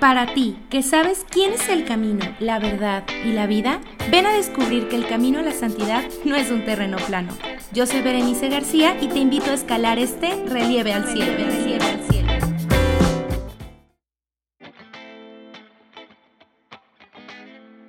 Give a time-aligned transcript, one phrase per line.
[0.00, 3.80] Para ti, que sabes quién es el camino, la verdad y la vida,
[4.10, 7.32] ven a descubrir que el camino a la santidad no es un terreno plano.
[7.72, 11.32] Yo soy Berenice García y te invito a escalar este relieve al cielo.
[11.32, 12.32] Relieve al cielo.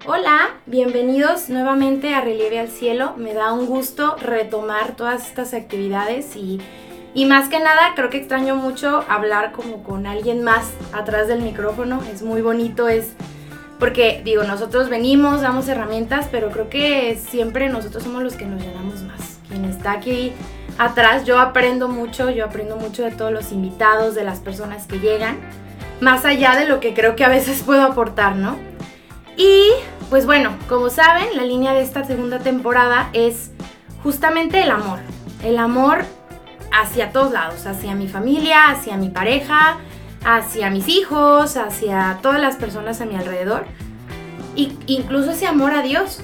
[0.06, 3.16] Hola, bienvenidos nuevamente a Relieve al Cielo.
[3.18, 6.62] Me da un gusto retomar todas estas actividades y
[7.18, 11.42] y más que nada, creo que extraño mucho hablar como con alguien más atrás del
[11.42, 12.00] micrófono.
[12.14, 13.14] Es muy bonito, es
[13.80, 18.62] porque digo, nosotros venimos, damos herramientas, pero creo que siempre nosotros somos los que nos
[18.62, 19.40] llenamos más.
[19.50, 20.32] Quien está aquí
[20.78, 25.00] atrás, yo aprendo mucho, yo aprendo mucho de todos los invitados, de las personas que
[25.00, 25.40] llegan,
[26.00, 28.60] más allá de lo que creo que a veces puedo aportar, ¿no?
[29.38, 29.72] Y
[30.12, 33.50] pues bueno, como saben, la línea de esta segunda temporada es
[34.04, 35.00] justamente el amor.
[35.44, 36.06] El amor
[36.72, 39.78] hacia todos lados, hacia mi familia, hacia mi pareja,
[40.24, 43.66] hacia mis hijos, hacia todas las personas a mi alrededor.
[44.56, 46.22] Y incluso ese amor a Dios.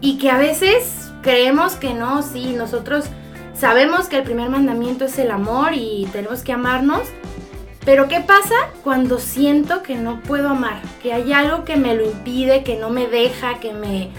[0.00, 3.06] Y que a veces creemos que no, sí, nosotros
[3.54, 7.02] sabemos que el primer mandamiento es el amor y tenemos que amarnos.
[7.84, 10.80] Pero ¿qué pasa cuando siento que no puedo amar?
[11.02, 14.10] Que hay algo que me lo impide, que no me deja, que me,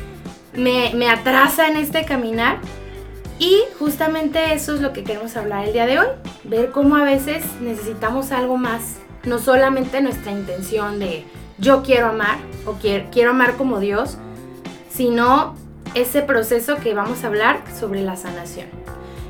[0.53, 2.59] me, me atrasa en este caminar.
[3.43, 6.07] Y justamente eso es lo que queremos hablar el día de hoy,
[6.45, 11.25] ver cómo a veces necesitamos algo más, no solamente nuestra intención de
[11.57, 14.17] yo quiero amar o quiero, quiero amar como Dios,
[14.89, 15.57] sino
[15.93, 18.67] ese proceso que vamos a hablar sobre la sanación.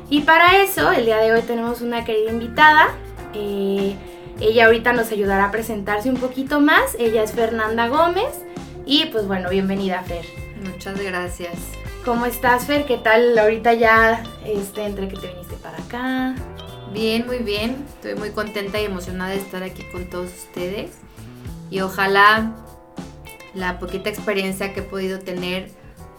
[0.08, 2.90] Y para eso, el día de hoy tenemos una querida invitada.
[3.32, 3.96] Eh,
[4.40, 6.94] ella ahorita nos ayudará a presentarse un poquito más.
[7.00, 8.44] Ella es Fernanda Gómez.
[8.86, 10.24] Y pues bueno, bienvenida Fer.
[10.62, 11.83] Muchas gracias.
[12.04, 12.84] ¿Cómo estás, Fer?
[12.84, 16.34] ¿Qué tal ahorita ya este, entre que te viniste para acá?
[16.92, 17.82] Bien, muy bien.
[17.94, 20.90] Estoy muy contenta y emocionada de estar aquí con todos ustedes.
[21.70, 22.52] Y ojalá
[23.54, 25.70] la poquita experiencia que he podido tener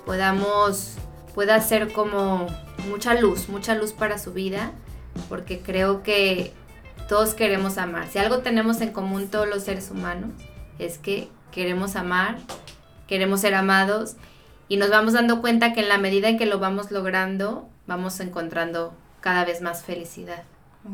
[0.07, 0.95] podamos,
[1.35, 2.47] pueda ser como
[2.89, 4.71] mucha luz, mucha luz para su vida,
[5.29, 6.51] porque creo que
[7.07, 8.07] todos queremos amar.
[8.07, 10.31] Si algo tenemos en común todos los seres humanos,
[10.79, 12.39] es que queremos amar,
[13.05, 14.15] queremos ser amados
[14.67, 18.19] y nos vamos dando cuenta que en la medida en que lo vamos logrando, vamos
[18.19, 20.43] encontrando cada vez más felicidad.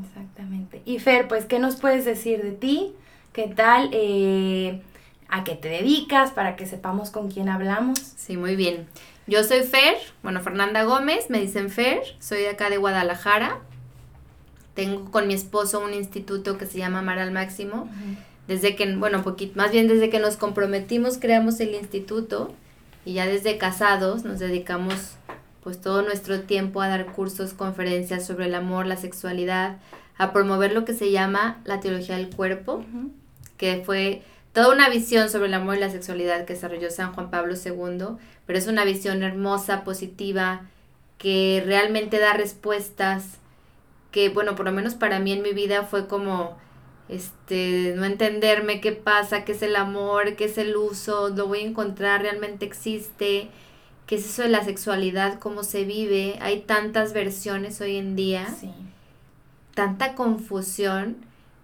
[0.06, 0.82] Exactamente.
[0.86, 2.94] Y Fer, pues, ¿qué nos puedes decir de ti?
[3.34, 3.90] ¿Qué tal?
[3.94, 4.82] Eh,
[5.30, 6.32] ¿A qué te dedicas?
[6.32, 8.00] Para que sepamos con quién hablamos.
[8.00, 8.88] Sí, muy bien.
[9.28, 13.60] Yo soy Fer, bueno, Fernanda Gómez, me dicen Fer, soy de acá de Guadalajara.
[14.74, 17.90] Tengo con mi esposo un instituto que se llama Amar al Máximo.
[18.48, 22.54] Desde que, bueno, poquito, más bien desde que nos comprometimos, creamos el instituto
[23.06, 25.16] y ya desde casados nos dedicamos
[25.64, 29.78] pues todo nuestro tiempo a dar cursos, conferencias sobre el amor, la sexualidad,
[30.18, 32.84] a promover lo que se llama la teología del cuerpo,
[33.58, 34.24] que fue
[34.54, 38.18] toda una visión sobre el amor y la sexualidad que desarrolló San Juan Pablo II,
[38.46, 40.62] pero es una visión hermosa, positiva,
[41.18, 43.38] que realmente da respuestas,
[44.12, 46.58] que bueno, por lo menos para mí en mi vida fue como
[47.12, 51.60] este, no entenderme qué pasa, qué es el amor, qué es el uso, lo voy
[51.60, 53.50] a encontrar, realmente existe,
[54.08, 58.48] qué es eso de la sexualidad, cómo se vive, hay tantas versiones hoy en día,
[59.76, 61.18] tanta confusión,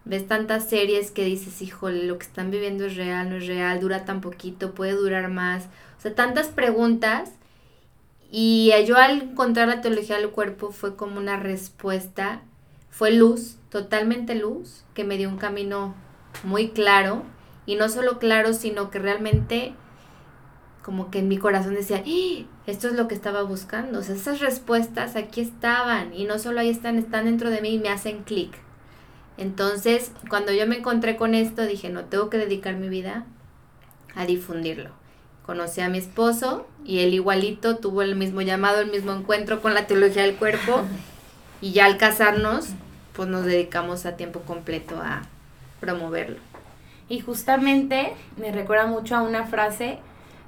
[0.03, 3.80] ves tantas series que dices, híjole, lo que están viviendo es real, no es real,
[3.80, 5.66] dura tan poquito, puede durar más,
[5.97, 7.31] o sea, tantas preguntas.
[8.30, 12.41] Y yo al encontrar la teología del cuerpo fue como una respuesta,
[12.97, 15.94] fue luz, totalmente luz, que me dio un camino
[16.44, 17.22] muy claro,
[17.68, 19.75] y no solo claro, sino que realmente
[20.81, 22.46] como que en mi corazón decía, ¡Ah!
[22.66, 26.59] esto es lo que estaba buscando, o sea, esas respuestas aquí estaban, y no solo
[26.59, 28.57] ahí están, están dentro de mí y me hacen clic.
[29.38, 33.28] Entonces, cuando yo me encontré con esto, dije, no, tengo que dedicar mi vida
[34.16, 34.90] a difundirlo.
[35.46, 39.75] Conocí a mi esposo y él igualito tuvo el mismo llamado, el mismo encuentro con
[39.75, 40.81] la teología del cuerpo.
[41.59, 42.68] Y ya al casarnos,
[43.18, 45.24] pues nos dedicamos a tiempo completo a
[45.80, 46.38] promoverlo.
[47.10, 49.98] Y justamente me recuerda mucho a una frase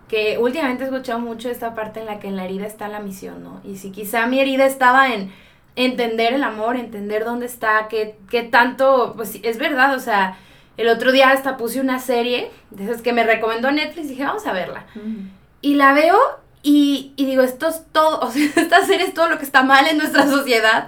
[0.08, 3.00] que últimamente he escuchado mucho esta parte en la que en la herida está la
[3.00, 3.60] misión, ¿no?
[3.64, 5.34] Y si quizá mi herida estaba en
[5.76, 10.38] entender el amor, entender dónde está, qué, qué tanto, pues es verdad, o sea,
[10.78, 14.26] el otro día hasta puse una serie de esas que me recomendó Netflix y dije,
[14.26, 14.86] vamos a verla.
[15.62, 16.18] Y la veo
[16.62, 19.64] y, y, digo, esto es todo, o sea, esta serie es todo lo que está
[19.64, 20.88] mal en nuestra sociedad,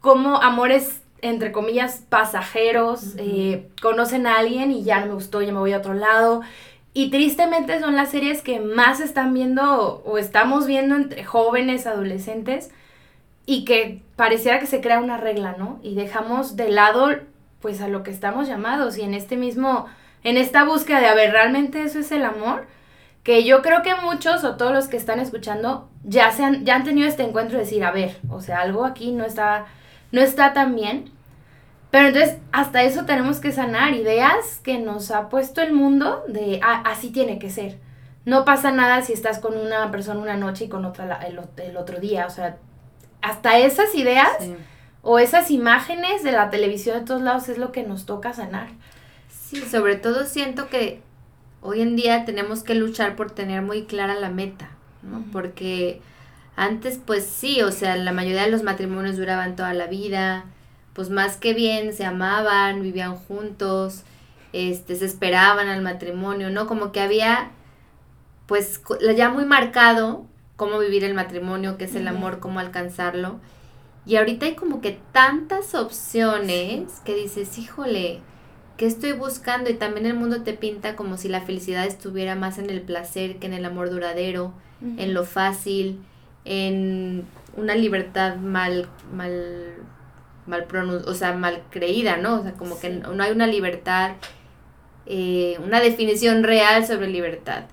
[0.00, 5.52] como amores entre comillas, pasajeros, eh, conocen a alguien y ya no me gustó, ya
[5.52, 6.42] me voy a otro lado.
[6.92, 12.70] Y tristemente son las series que más están viendo o estamos viendo entre jóvenes, adolescentes,
[13.46, 15.80] y que pareciera que se crea una regla, ¿no?
[15.82, 17.10] Y dejamos de lado
[17.60, 19.86] pues a lo que estamos llamados y en este mismo
[20.22, 22.66] en esta búsqueda de, a ver, ¿realmente eso es el amor?
[23.22, 26.76] Que yo creo que muchos o todos los que están escuchando ya, se han, ya
[26.76, 29.66] han tenido este encuentro de decir, a ver, o sea, algo aquí no está,
[30.14, 31.10] no está tan bien.
[31.90, 36.60] Pero entonces, hasta eso tenemos que sanar ideas que nos ha puesto el mundo de,
[36.62, 37.78] ah, así tiene que ser.
[38.24, 41.76] No pasa nada si estás con una persona una noche y con otra el, el
[41.76, 42.26] otro día.
[42.26, 42.56] O sea,
[43.22, 44.30] hasta esas ideas
[45.02, 48.68] o esas imágenes de la televisión de todos lados es lo que nos toca sanar.
[49.28, 51.02] Sí, sobre todo siento que
[51.60, 54.70] hoy en día tenemos que luchar por tener muy clara la meta,
[55.02, 55.24] ¿no?
[55.32, 56.00] Porque
[56.56, 60.44] antes pues sí, o sea, la mayoría de los matrimonios duraban toda la vida,
[60.92, 64.02] pues más que bien se amaban, vivían juntos,
[64.52, 66.66] este, se esperaban al matrimonio, ¿no?
[66.66, 67.50] Como que había
[68.46, 68.82] pues
[69.16, 73.40] ya muy marcado cómo vivir el matrimonio, qué es el amor, cómo alcanzarlo.
[74.06, 78.20] Y ahorita hay como que tantas opciones que dices, híjole,
[78.76, 79.70] ¿qué estoy buscando?
[79.70, 83.38] Y también el mundo te pinta como si la felicidad estuviera más en el placer
[83.38, 84.52] que en el amor duradero,
[84.98, 86.00] en lo fácil,
[86.44, 87.26] en
[87.56, 89.74] una libertad mal, mal,
[90.46, 90.66] mal
[91.06, 92.40] o sea, mal creída, ¿no?
[92.40, 94.12] O sea, como que no hay una libertad,
[95.06, 97.64] eh, una definición real sobre libertad.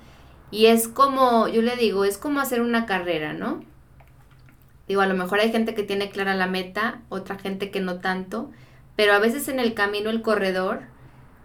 [0.51, 3.63] Y es como, yo le digo, es como hacer una carrera, ¿no?
[4.87, 7.99] Digo, a lo mejor hay gente que tiene clara la meta, otra gente que no
[7.99, 8.51] tanto,
[8.97, 10.81] pero a veces en el camino el corredor,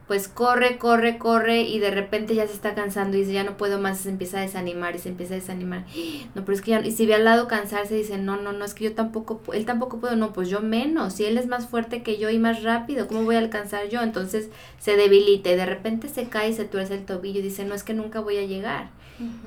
[0.07, 3.57] pues corre, corre, corre y de repente ya se está cansando y dice, ya no
[3.57, 5.85] puedo más, se empieza a desanimar y se empieza a desanimar.
[6.35, 8.65] No, pero es que ya, y si ve al lado cansarse, dice, no, no, no,
[8.65, 11.67] es que yo tampoco, él tampoco puedo, no, pues yo menos, si él es más
[11.67, 14.03] fuerte que yo y más rápido, ¿cómo voy a alcanzar yo?
[14.03, 17.65] Entonces se debilita y de repente se cae y se tuerce el tobillo y dice,
[17.65, 18.91] no, es que nunca voy a llegar.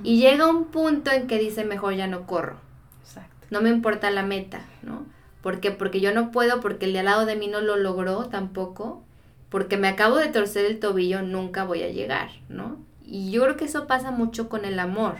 [0.04, 2.58] Y llega un punto en que dice, mejor ya no corro.
[3.04, 3.46] Exacto.
[3.52, 5.06] No me importa la meta, ¿no?
[5.42, 5.72] ¿Por qué?
[5.72, 9.04] Porque yo no puedo, porque el de al lado de mí no lo logró tampoco,
[9.50, 12.78] porque me acabo de torcer el tobillo, nunca voy a llegar, ¿no?
[13.04, 15.18] Y yo creo que eso pasa mucho con el amor.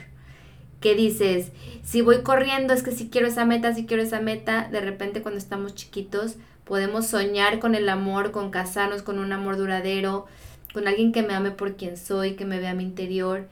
[0.80, 1.52] Que dices,
[1.84, 5.22] si voy corriendo, es que si quiero esa meta, si quiero esa meta, de repente
[5.22, 10.28] cuando estamos chiquitos podemos soñar con el amor, con casarnos, con un amor duradero,
[10.72, 13.48] con alguien que me ame por quien soy, que me vea mi interior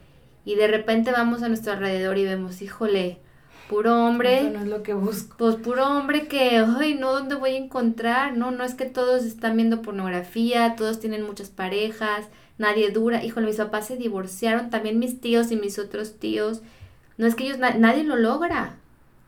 [0.46, 3.18] y de repente vamos a nuestro alrededor y vemos, híjole,
[3.70, 4.42] puro hombre.
[4.42, 5.36] Eso no es lo que busco.
[5.38, 8.38] Pues puro hombre que, ay, no, ¿dónde voy a encontrar?
[8.38, 12.28] No, no es que todos están viendo pornografía, todos tienen muchas parejas,
[12.58, 13.24] nadie dura.
[13.24, 16.62] Híjole, mis papás se divorciaron, también mis tíos y mis otros tíos.
[17.18, 18.78] No es que ellos, nadie lo logra.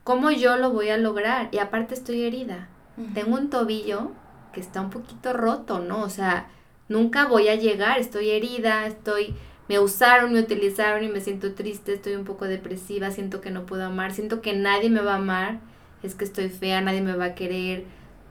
[0.03, 1.49] ¿Cómo yo lo voy a lograr?
[1.51, 2.67] Y aparte estoy herida.
[3.13, 4.11] Tengo un tobillo
[4.51, 6.01] que está un poquito roto, ¿no?
[6.01, 6.49] O sea,
[6.89, 9.35] nunca voy a llegar, estoy herida, estoy
[9.69, 13.67] me usaron, me utilizaron y me siento triste, estoy un poco depresiva, siento que no
[13.67, 15.59] puedo amar, siento que nadie me va a amar,
[16.01, 17.83] es que estoy fea, nadie me va a querer.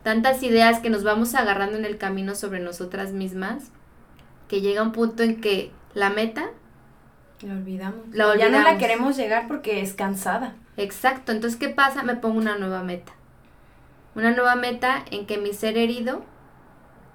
[0.02, 3.70] Tantas ideas que nos vamos agarrando en el camino sobre nosotras mismas,
[4.48, 6.50] que llega un punto en que la meta...
[7.40, 8.00] La olvidamos.
[8.12, 8.38] La olvidamos.
[8.38, 10.56] Ya no la queremos llegar porque es cansada.
[10.76, 12.02] Exacto, entonces ¿qué pasa?
[12.02, 13.12] Me pongo una nueva meta.
[14.16, 16.24] Una nueva meta en que mi ser herido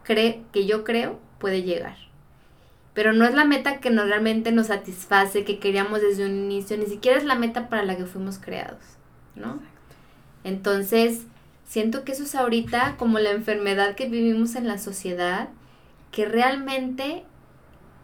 [0.03, 2.12] cree, que yo creo puede llegar
[2.93, 6.77] pero no es la meta que nos, realmente nos satisface, que queríamos desde un inicio,
[6.77, 8.81] ni siquiera es la meta para la que fuimos creados,
[9.35, 9.59] ¿no?
[10.43, 11.25] Entonces,
[11.65, 15.49] siento que eso es ahorita como la enfermedad que vivimos en la sociedad,
[16.11, 17.23] que realmente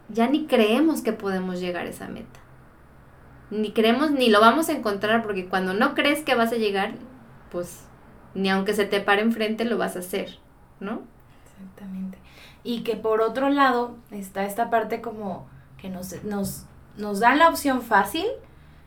[0.08, 2.40] ya ni creemos que podemos llegar a esa meta.
[3.50, 6.94] Ni creemos, ni lo vamos a encontrar, porque cuando no crees que vas a llegar,
[7.52, 7.84] pues
[8.34, 10.38] ni aunque se te pare enfrente lo vas a hacer,
[10.80, 11.02] ¿no?
[11.44, 12.18] Exactamente
[12.62, 15.48] y que por otro lado está esta parte como
[15.78, 16.64] que nos, nos,
[16.96, 18.26] nos dan la opción fácil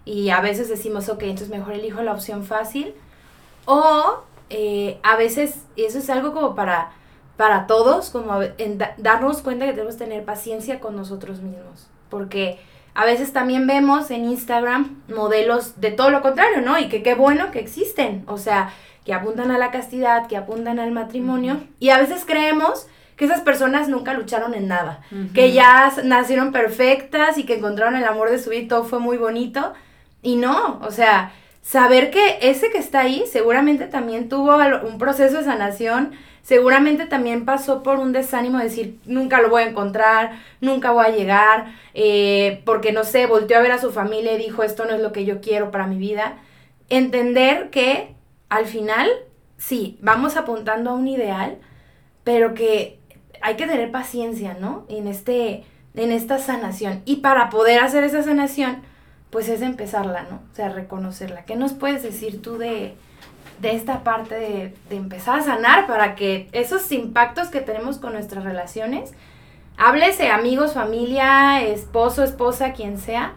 [0.06, 2.94] y a veces decimos, ok, entonces mejor elijo la opción fácil.
[3.65, 6.92] O eh, a veces, y eso es algo como para,
[7.38, 8.39] para todos, como
[8.98, 12.60] darnos cuenta que debemos tener paciencia con nosotros mismos, porque
[12.94, 16.77] a veces también vemos en Instagram modelos de todo lo contrario, ¿no?
[16.77, 18.72] Y que qué bueno que existen, o sea,
[19.06, 22.88] que apuntan a la castidad, que apuntan al matrimonio, y a veces creemos
[23.24, 25.00] que esas personas nunca lucharon en nada,
[25.34, 29.00] que ya nacieron perfectas y que encontraron el amor de su vida y todo fue
[29.00, 29.72] muy bonito.
[30.22, 35.38] Y no, o sea, saber que ese que está ahí seguramente también tuvo un proceso
[35.38, 36.12] de sanación,
[36.42, 41.06] seguramente también pasó por un desánimo de decir, nunca lo voy a encontrar, nunca voy
[41.06, 44.84] a llegar, eh, porque no sé, volteó a ver a su familia y dijo, esto
[44.84, 46.39] no es lo que yo quiero para mi vida.
[46.89, 48.15] Entender que
[48.50, 49.10] al final,
[49.58, 51.58] sí, vamos apuntando a un ideal,
[52.24, 53.00] pero que
[53.44, 54.86] hay que tener paciencia, ¿no?
[54.88, 57.02] En, este, en esta sanación.
[57.04, 58.82] Y para poder hacer esa sanación,
[59.30, 60.38] pues es empezarla, ¿no?
[60.52, 61.44] O sea, reconocerla.
[61.44, 62.96] ¿Qué nos puedes decir tú de,
[63.62, 68.46] esta parte de, de, empezar a sanar para que esos impactos que tenemos con nuestras
[68.46, 69.12] relaciones,
[69.78, 73.34] háblese amigos, familia, esposo, esposa, quien sea,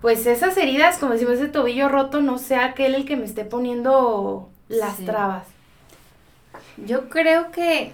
[0.00, 3.44] pues esas heridas, como decimos, ese tobillo roto, no sea aquel el que me esté
[3.44, 5.46] poniendo las trabas.
[6.78, 7.92] Yo creo que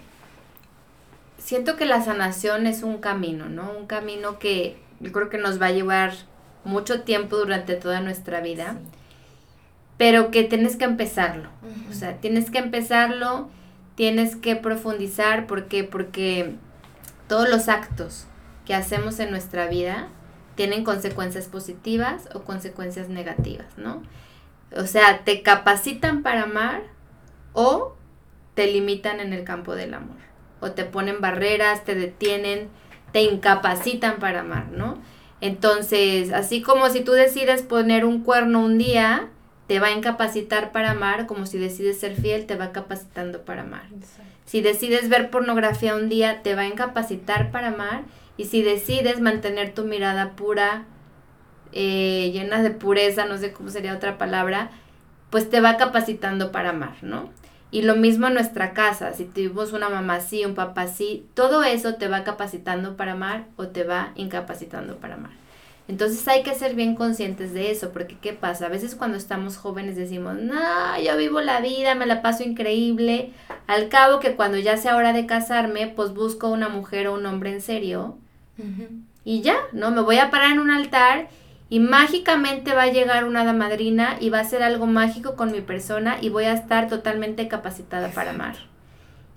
[1.42, 3.72] siento que la sanación es un camino, ¿no?
[3.72, 6.12] Un camino que yo creo que nos va a llevar
[6.64, 8.78] mucho tiempo durante toda nuestra vida,
[9.98, 11.50] pero que tienes que empezarlo.
[11.90, 13.50] O sea, tienes que empezarlo,
[13.96, 15.84] tienes que profundizar, ¿por qué?
[15.84, 16.54] Porque
[17.28, 18.26] todos los actos
[18.64, 20.08] que hacemos en nuestra vida
[20.54, 24.02] tienen consecuencias positivas o consecuencias negativas, ¿no?
[24.76, 26.82] O sea, te capacitan para amar
[27.52, 27.96] o
[28.54, 30.31] te limitan en el campo del amor.
[30.62, 32.68] O te ponen barreras, te detienen,
[33.12, 34.96] te incapacitan para amar, ¿no?
[35.42, 39.28] Entonces, así como si tú decides poner un cuerno un día,
[39.66, 43.62] te va a incapacitar para amar, como si decides ser fiel, te va capacitando para
[43.62, 43.82] amar.
[44.44, 48.04] Si decides ver pornografía un día, te va a incapacitar para amar.
[48.36, 50.84] Y si decides mantener tu mirada pura,
[51.72, 54.70] eh, llena de pureza, no sé cómo sería otra palabra,
[55.30, 57.30] pues te va capacitando para amar, ¿no?
[57.72, 61.64] Y lo mismo en nuestra casa, si tuvimos una mamá así, un papá así, todo
[61.64, 65.32] eso te va capacitando para amar o te va incapacitando para amar.
[65.88, 68.66] Entonces hay que ser bien conscientes de eso, porque ¿qué pasa?
[68.66, 73.32] A veces cuando estamos jóvenes decimos, no, yo vivo la vida, me la paso increíble.
[73.66, 77.24] Al cabo que cuando ya sea hora de casarme, pues busco una mujer o un
[77.24, 78.18] hombre en serio.
[79.24, 79.90] Y ya, ¿no?
[79.90, 81.28] Me voy a parar en un altar
[81.72, 85.62] y mágicamente va a llegar una damadrina y va a ser algo mágico con mi
[85.62, 88.56] persona y voy a estar totalmente capacitada para amar.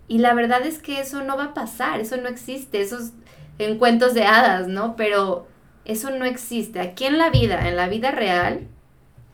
[0.09, 3.11] Y la verdad es que eso no va a pasar, eso no existe, esos
[3.57, 4.97] encuentros de hadas, ¿no?
[4.97, 5.47] Pero
[5.85, 6.81] eso no existe.
[6.81, 8.67] Aquí en la vida, en la vida real,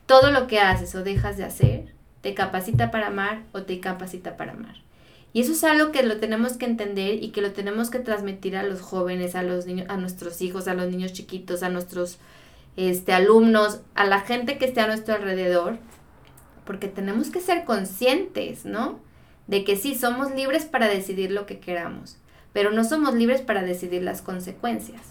[0.06, 4.38] todo lo que haces o dejas de hacer te capacita para amar o te capacita
[4.38, 4.76] para amar.
[5.34, 8.56] Y eso es algo que lo tenemos que entender y que lo tenemos que transmitir
[8.56, 12.20] a los jóvenes, a los niños, a nuestros hijos, a los niños chiquitos, a nuestros
[12.78, 15.78] este, alumnos, a la gente que esté a nuestro alrededor,
[16.66, 19.00] porque tenemos que ser conscientes, ¿no?
[19.48, 22.18] De que sí, somos libres para decidir lo que queramos,
[22.54, 25.02] pero no somos libres para decidir las consecuencias.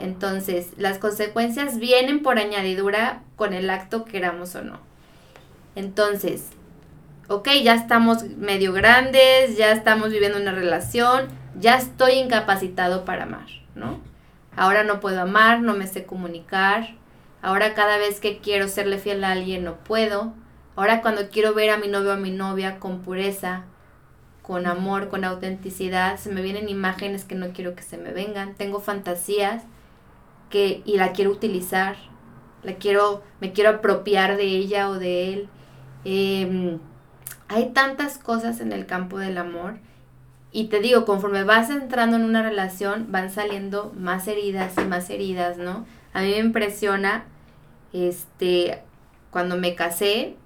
[0.00, 4.80] Entonces, las consecuencias vienen por añadidura con el acto queramos o no.
[5.76, 6.48] Entonces,
[7.28, 13.46] ok, ya estamos medio grandes, ya estamos viviendo una relación, ya estoy incapacitado para amar,
[13.74, 14.00] ¿no?
[14.56, 16.94] Ahora no puedo amar, no me sé comunicar.
[17.42, 20.34] Ahora cada vez que quiero serle fiel a alguien no puedo.
[20.76, 23.64] Ahora cuando quiero ver a mi novio o a mi novia con pureza,
[24.42, 28.54] con amor, con autenticidad, se me vienen imágenes que no quiero que se me vengan.
[28.54, 29.62] Tengo fantasías
[30.50, 31.96] que y la quiero utilizar,
[32.62, 35.48] la quiero, me quiero apropiar de ella o de él.
[36.04, 36.78] Em,
[37.48, 39.78] hay tantas cosas en el campo del amor
[40.52, 45.10] y te digo, conforme vas entrando en una relación, van saliendo más heridas y más
[45.10, 45.86] heridas, ¿no?
[46.12, 47.24] A mí me impresiona,
[47.92, 48.82] este,
[49.30, 50.36] cuando me casé,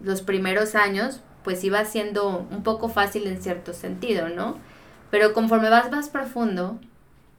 [0.00, 4.58] los primeros años, pues iba siendo un poco fácil en cierto sentido, ¿no?
[5.10, 6.78] Pero conforme vas más profundo,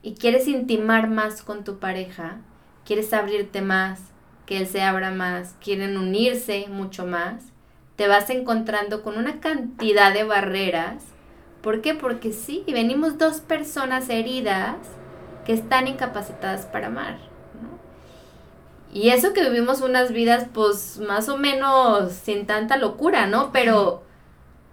[0.01, 2.37] y quieres intimar más con tu pareja,
[2.85, 3.99] quieres abrirte más,
[4.45, 7.43] que él se abra más, quieren unirse mucho más,
[7.95, 11.03] te vas encontrando con una cantidad de barreras.
[11.61, 11.93] ¿Por qué?
[11.93, 14.77] Porque sí, venimos dos personas heridas
[15.45, 17.17] que están incapacitadas para amar.
[18.91, 23.51] Y eso que vivimos unas vidas pues más o menos sin tanta locura, ¿no?
[23.51, 24.03] Pero,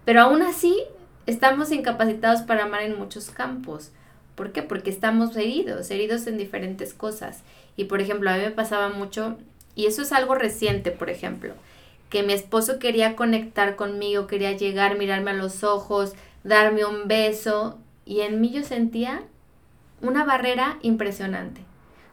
[0.05, 0.83] pero aún así
[1.27, 3.91] estamos incapacitados para amar en muchos campos.
[4.35, 4.63] ¿Por qué?
[4.63, 7.43] Porque estamos heridos, heridos en diferentes cosas.
[7.75, 9.37] Y por ejemplo, a mí me pasaba mucho,
[9.75, 11.53] y eso es algo reciente, por ejemplo,
[12.09, 16.13] que mi esposo quería conectar conmigo, quería llegar, mirarme a los ojos,
[16.47, 19.21] darme un beso, y en mí yo sentía
[20.01, 21.61] una barrera impresionante.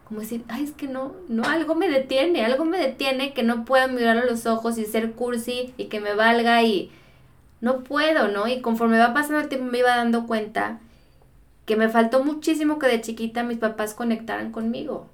[0.04, 3.64] Como decir, ay, es que no, no, algo me detiene, algo me detiene que no
[3.64, 6.90] puedo mirar a los ojos y ser cursi y que me valga y
[7.60, 8.46] no puedo, ¿no?
[8.46, 10.80] Y conforme va pasando el tiempo me iba dando cuenta
[11.64, 15.06] que me faltó muchísimo que de chiquita mis papás conectaran conmigo.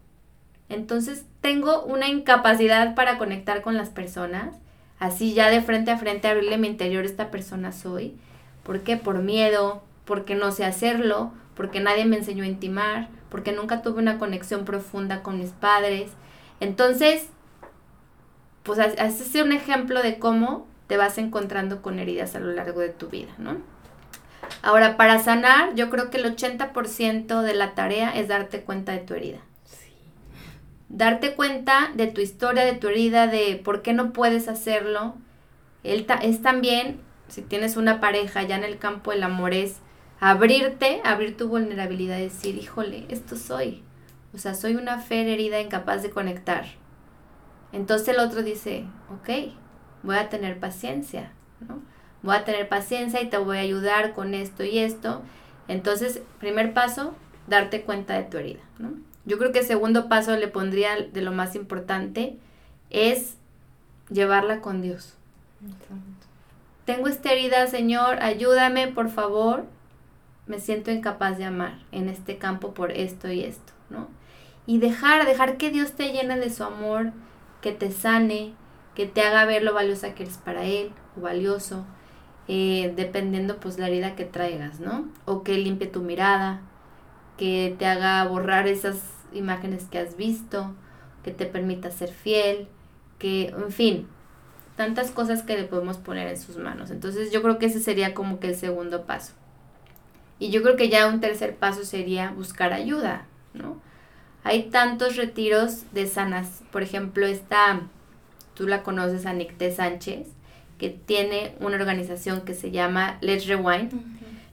[0.68, 4.56] Entonces tengo una incapacidad para conectar con las personas,
[4.98, 8.16] así ya de frente a frente abrirle mi interior esta persona soy.
[8.62, 8.96] ¿Por qué?
[8.96, 14.00] Por miedo, porque no sé hacerlo, porque nadie me enseñó a intimar, porque nunca tuve
[14.00, 16.10] una conexión profunda con mis padres.
[16.60, 17.28] Entonces,
[18.62, 22.80] pues ese es un ejemplo de cómo te vas encontrando con heridas a lo largo
[22.80, 23.58] de tu vida, ¿no?
[24.62, 28.98] Ahora, para sanar, yo creo que el 80% de la tarea es darte cuenta de
[28.98, 29.38] tu herida.
[30.88, 35.14] Darte cuenta de tu historia, de tu herida, de por qué no puedes hacerlo.
[35.84, 37.00] es también,
[37.30, 39.76] si tienes una pareja ya en el campo del amor, es
[40.18, 43.82] abrirte, abrir tu vulnerabilidad y decir, híjole, esto soy.
[44.34, 46.66] O sea, soy una fe herida incapaz de conectar.
[47.72, 49.52] Entonces el otro dice, ok,
[50.02, 51.32] voy a tener paciencia,
[51.66, 51.80] ¿no?
[52.22, 55.22] Voy a tener paciencia y te voy a ayudar con esto y esto.
[55.68, 57.14] Entonces, primer paso,
[57.46, 58.92] darte cuenta de tu herida, ¿no?
[59.25, 62.37] Yo creo que el segundo paso le pondría de lo más importante
[62.90, 63.37] es
[64.10, 65.14] llevarla con Dios.
[66.84, 69.64] Tengo esta herida, Señor, ayúdame, por favor.
[70.46, 74.08] Me siento incapaz de amar en este campo por esto y esto, ¿no?
[74.66, 77.12] Y dejar, dejar que Dios te llene de su amor,
[77.60, 78.54] que te sane,
[78.94, 81.84] que te haga ver lo valiosa que eres para Él, o valioso,
[82.49, 85.08] eh, dependiendo pues la herida que traigas, ¿no?
[85.25, 86.60] O que limpie tu mirada,
[87.37, 89.00] que te haga borrar esas
[89.32, 90.75] imágenes que has visto,
[91.22, 92.68] que te permita ser fiel,
[93.18, 94.08] que, en fin,
[94.80, 96.90] tantas cosas que le podemos poner en sus manos.
[96.90, 99.34] Entonces yo creo que ese sería como que el segundo paso.
[100.38, 103.78] Y yo creo que ya un tercer paso sería buscar ayuda, ¿no?
[104.42, 107.82] Hay tantos retiros de sanas, por ejemplo, esta,
[108.54, 110.28] tú la conoces a Nicté Sánchez,
[110.78, 113.92] que tiene una organización que se llama Let's Rewind.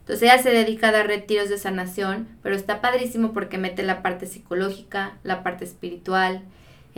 [0.00, 4.02] Entonces ella se dedica a dar retiros de sanación, pero está padrísimo porque mete la
[4.02, 6.42] parte psicológica, la parte espiritual.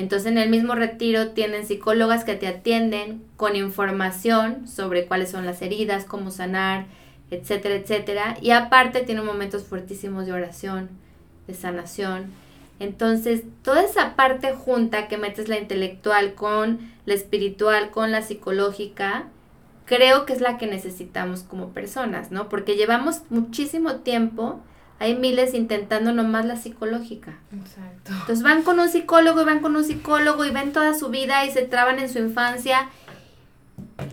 [0.01, 5.45] Entonces en el mismo retiro tienen psicólogas que te atienden con información sobre cuáles son
[5.45, 6.87] las heridas, cómo sanar,
[7.31, 8.39] etcétera, etcétera.
[8.41, 10.89] Y aparte tiene momentos fuertísimos de oración,
[11.47, 12.31] de sanación.
[12.79, 19.27] Entonces, toda esa parte junta que metes la intelectual con la espiritual, con la psicológica,
[19.85, 22.49] creo que es la que necesitamos como personas, ¿no?
[22.49, 24.61] Porque llevamos muchísimo tiempo,
[25.01, 27.39] hay miles intentando nomás la psicológica.
[27.53, 28.13] Exacto.
[28.13, 31.45] Entonces van con un psicólogo y van con un psicólogo y ven toda su vida
[31.47, 32.91] y se traban en su infancia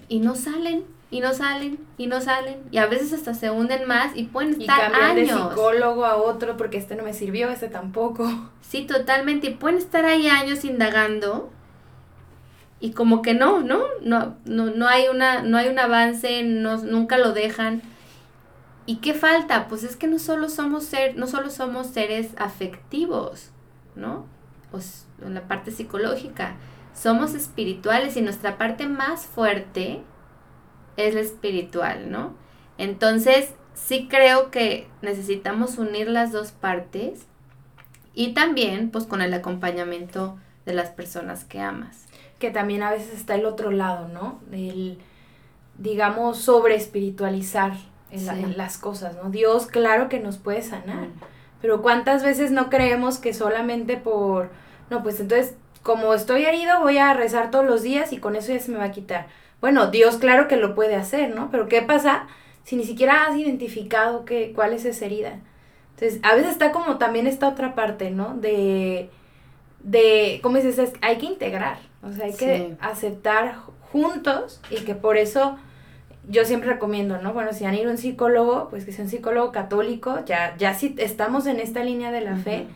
[0.08, 3.86] y no salen y no salen y no salen y a veces hasta se hunden
[3.86, 5.16] más y pueden estar y años.
[5.16, 8.50] de psicólogo a otro porque este no me sirvió, este tampoco.
[8.62, 11.50] Sí, totalmente y pueden estar ahí años indagando
[12.80, 13.84] y como que no, ¿no?
[14.02, 17.82] No no no hay una no hay un avance, no, nunca lo dejan.
[18.88, 19.68] ¿Y qué falta?
[19.68, 23.52] Pues es que no solo somos ser no solo somos seres afectivos,
[23.96, 24.26] ¿no?
[25.22, 26.56] En la parte psicológica,
[26.94, 30.02] somos espirituales y nuestra parte más fuerte
[30.96, 32.34] es la espiritual, ¿no?
[32.78, 37.28] Entonces, sí creo que necesitamos unir las dos partes
[38.14, 42.06] y también, pues, con el acompañamiento de las personas que amas.
[42.40, 44.40] Que también a veces está el otro lado, ¿no?
[44.52, 45.00] El,
[45.78, 47.74] digamos, sobre espiritualizar
[48.12, 49.30] en, las cosas, ¿no?
[49.30, 51.08] Dios, claro que nos puede sanar,
[51.62, 54.50] pero ¿cuántas veces no creemos que solamente por,
[54.90, 58.54] no, pues entonces, como estoy herido, voy a rezar todos los días y con eso
[58.54, 59.28] ya se me va a quitar?
[59.60, 61.50] Bueno, Dios claro que lo puede hacer, ¿no?
[61.52, 62.28] Pero ¿qué pasa
[62.64, 65.40] si ni siquiera has identificado que, cuál es esa herida?
[65.96, 68.36] Entonces, a veces está como también esta otra parte, ¿no?
[68.36, 69.10] De,
[69.80, 70.94] de ¿cómo dices?
[71.02, 73.56] hay que integrar, o sea, hay que aceptar
[73.92, 75.58] juntos y que por eso
[76.28, 77.34] yo siempre recomiendo, ¿no?
[77.34, 80.74] Bueno, si han ido a un psicólogo, pues que sea un psicólogo católico, ya, ya
[80.74, 82.68] si estamos en esta línea de la fe,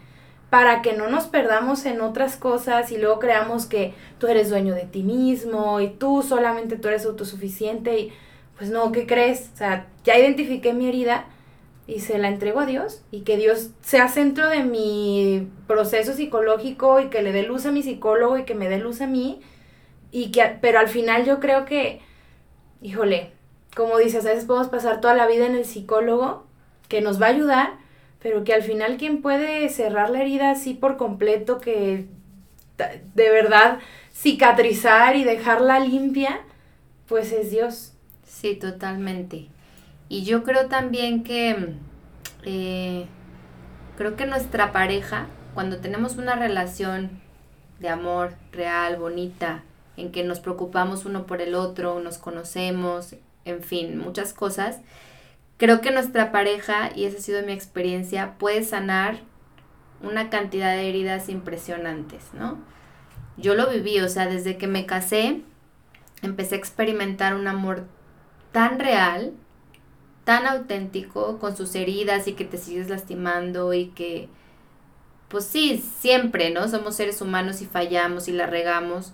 [0.49, 4.73] para que no nos perdamos en otras cosas y luego creamos que tú eres dueño
[4.73, 8.13] de ti mismo y tú solamente tú eres autosuficiente y
[8.57, 9.49] pues no, ¿qué crees?
[9.53, 11.25] O sea, ya identifiqué mi herida
[11.87, 16.99] y se la entrego a Dios y que Dios sea centro de mi proceso psicológico
[16.99, 19.41] y que le dé luz a mi psicólogo y que me dé luz a mí
[20.11, 22.01] y que pero al final yo creo que
[22.81, 23.31] híjole,
[23.75, 26.45] como dices, a veces podemos pasar toda la vida en el psicólogo
[26.87, 27.73] que nos va a ayudar,
[28.21, 32.07] pero que al final quien puede cerrar la herida así por completo, que
[32.77, 33.79] de verdad
[34.13, 36.41] cicatrizar y dejarla limpia,
[37.07, 37.93] pues es Dios.
[38.25, 39.47] Sí, totalmente.
[40.09, 41.75] Y yo creo también que
[42.43, 43.05] eh,
[43.97, 47.21] creo que nuestra pareja, cuando tenemos una relación
[47.79, 49.63] de amor real, bonita,
[49.97, 54.79] en que nos preocupamos uno por el otro, nos conocemos, en fin, muchas cosas,
[55.61, 59.19] Creo que nuestra pareja, y esa ha sido mi experiencia, puede sanar
[60.01, 62.57] una cantidad de heridas impresionantes, ¿no?
[63.37, 65.43] Yo lo viví, o sea, desde que me casé,
[66.23, 67.85] empecé a experimentar un amor
[68.51, 69.33] tan real,
[70.23, 74.29] tan auténtico, con sus heridas y que te sigues lastimando y que,
[75.27, 76.69] pues sí, siempre, ¿no?
[76.69, 79.13] Somos seres humanos y fallamos y la regamos,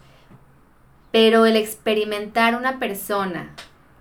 [1.11, 3.53] pero el experimentar una persona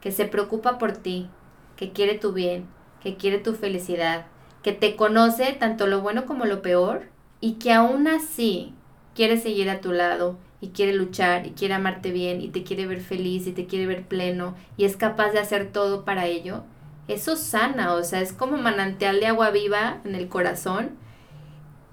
[0.07, 1.29] que se preocupa por ti,
[1.77, 2.67] que quiere tu bien,
[3.03, 4.27] que quiere tu felicidad,
[4.63, 7.09] que te conoce tanto lo bueno como lo peor
[7.41, 8.73] y que aún así
[9.17, 12.87] quiere seguir a tu lado y quiere luchar y quiere amarte bien y te quiere
[12.87, 16.63] ver feliz y te quiere ver pleno y es capaz de hacer todo para ello,
[17.09, 20.91] eso sana, o sea, es como manantial de agua viva en el corazón,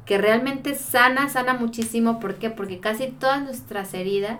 [0.05, 2.19] que realmente sana, sana muchísimo.
[2.19, 2.51] ¿Por qué?
[2.51, 4.37] Porque casi todas nuestras heridas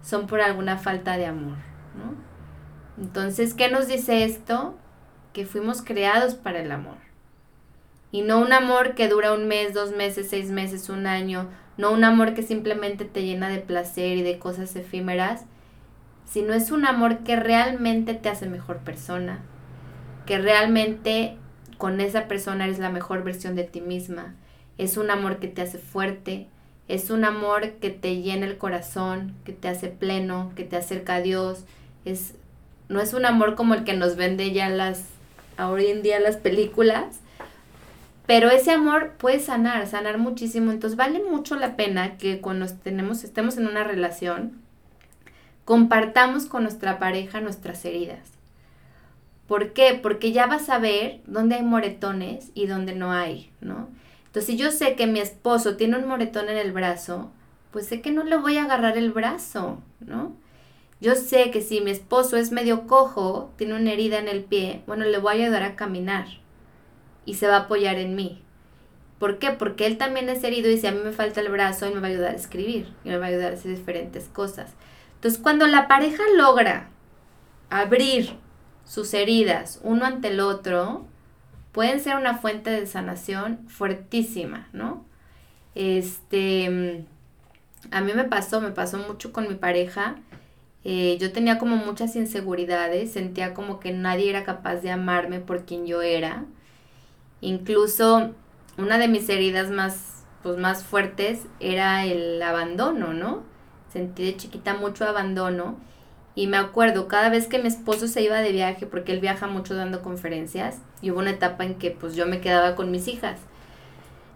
[0.00, 1.58] son por alguna falta de amor,
[1.98, 2.23] ¿no?
[2.98, 4.74] Entonces, ¿qué nos dice esto?
[5.32, 6.96] Que fuimos creados para el amor.
[8.12, 11.48] Y no un amor que dura un mes, dos meses, seis meses, un año.
[11.76, 15.44] No un amor que simplemente te llena de placer y de cosas efímeras,
[16.24, 19.40] sino es un amor que realmente te hace mejor persona,
[20.26, 21.36] que realmente
[21.78, 24.34] con esa persona eres la mejor versión de ti misma.
[24.78, 26.48] Es un amor que te hace fuerte,
[26.88, 31.16] es un amor que te llena el corazón, que te hace pleno, que te acerca
[31.16, 31.64] a Dios.
[32.04, 32.34] Es,
[32.88, 35.04] no es un amor como el que nos vende ya las,
[35.58, 37.20] hoy en día las películas,
[38.26, 40.72] pero ese amor puede sanar, sanar muchísimo.
[40.72, 44.52] Entonces vale mucho la pena que cuando tenemos, estemos en una relación,
[45.64, 48.34] compartamos con nuestra pareja nuestras heridas.
[49.46, 49.98] ¿Por qué?
[50.02, 53.88] Porque ya vas a ver dónde hay moretones y dónde no hay, ¿no?
[54.26, 57.30] Entonces, si yo sé que mi esposo tiene un moretón en el brazo,
[57.70, 60.32] pues sé que no le voy a agarrar el brazo, ¿no?
[61.04, 64.82] Yo sé que si mi esposo es medio cojo, tiene una herida en el pie,
[64.86, 66.24] bueno, le voy a ayudar a caminar
[67.26, 68.42] y se va a apoyar en mí.
[69.18, 69.50] ¿Por qué?
[69.50, 72.00] Porque él también es herido y si a mí me falta el brazo, él me
[72.00, 74.72] va a ayudar a escribir y me va a ayudar a hacer diferentes cosas.
[75.16, 76.88] Entonces, cuando la pareja logra
[77.68, 78.38] abrir
[78.86, 81.04] sus heridas uno ante el otro,
[81.72, 85.04] pueden ser una fuente de sanación fuertísima, ¿no?
[85.74, 87.04] Este,
[87.90, 90.16] a mí me pasó, me pasó mucho con mi pareja.
[90.84, 95.64] Eh, yo tenía como muchas inseguridades, sentía como que nadie era capaz de amarme por
[95.64, 96.44] quien yo era.
[97.40, 98.32] Incluso
[98.76, 103.42] una de mis heridas más, pues, más fuertes era el abandono, ¿no?
[103.92, 105.78] Sentí de chiquita mucho abandono
[106.34, 109.46] y me acuerdo, cada vez que mi esposo se iba de viaje, porque él viaja
[109.46, 113.06] mucho dando conferencias, y hubo una etapa en que pues yo me quedaba con mis
[113.06, 113.38] hijas.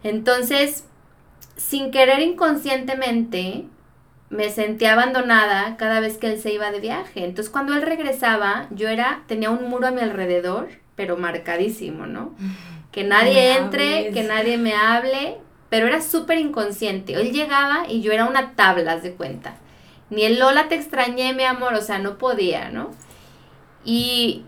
[0.04, 0.84] Entonces,
[1.56, 3.64] sin querer inconscientemente,
[4.30, 7.24] me sentía abandonada cada vez que él se iba de viaje.
[7.24, 12.34] Entonces, cuando él regresaba, yo era, tenía un muro a mi alrededor, pero marcadísimo, ¿no?
[12.92, 15.36] Que nadie entre, que nadie me hable,
[15.68, 17.12] pero era súper inconsciente.
[17.12, 19.56] Él llegaba y yo era una tabla, de cuenta.
[20.10, 22.90] Ni el Lola te extrañé, mi amor, o sea, no podía, ¿no?
[23.84, 24.42] Y,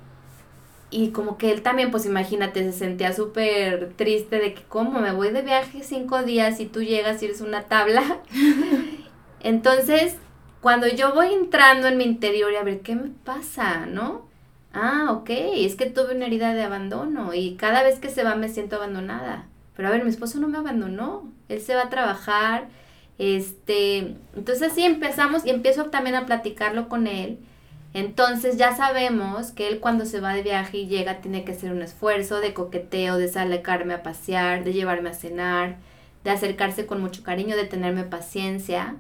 [0.91, 5.01] y como que él también, pues imagínate, se sentía súper triste de que, ¿cómo?
[5.01, 8.21] Me voy de viaje cinco días y tú llegas y eres una tabla.
[9.41, 10.17] Entonces,
[10.61, 14.29] cuando yo voy entrando en mi interior y a ver qué me pasa, ¿no?
[14.73, 18.37] Ah, ok, es que tuve una herida de abandono y cada vez que se va
[18.37, 19.47] me siento abandonada.
[19.77, 22.69] Pero a ver, mi esposo no me abandonó, él se va a trabajar,
[23.19, 27.39] este, entonces sí empezamos y empiezo también a platicarlo con él.
[27.93, 31.73] Entonces ya sabemos que él cuando se va de viaje y llega tiene que hacer
[31.73, 35.77] un esfuerzo de coqueteo, de sacarme a pasear, de llevarme a cenar,
[36.23, 38.97] de acercarse con mucho cariño, de tenerme paciencia.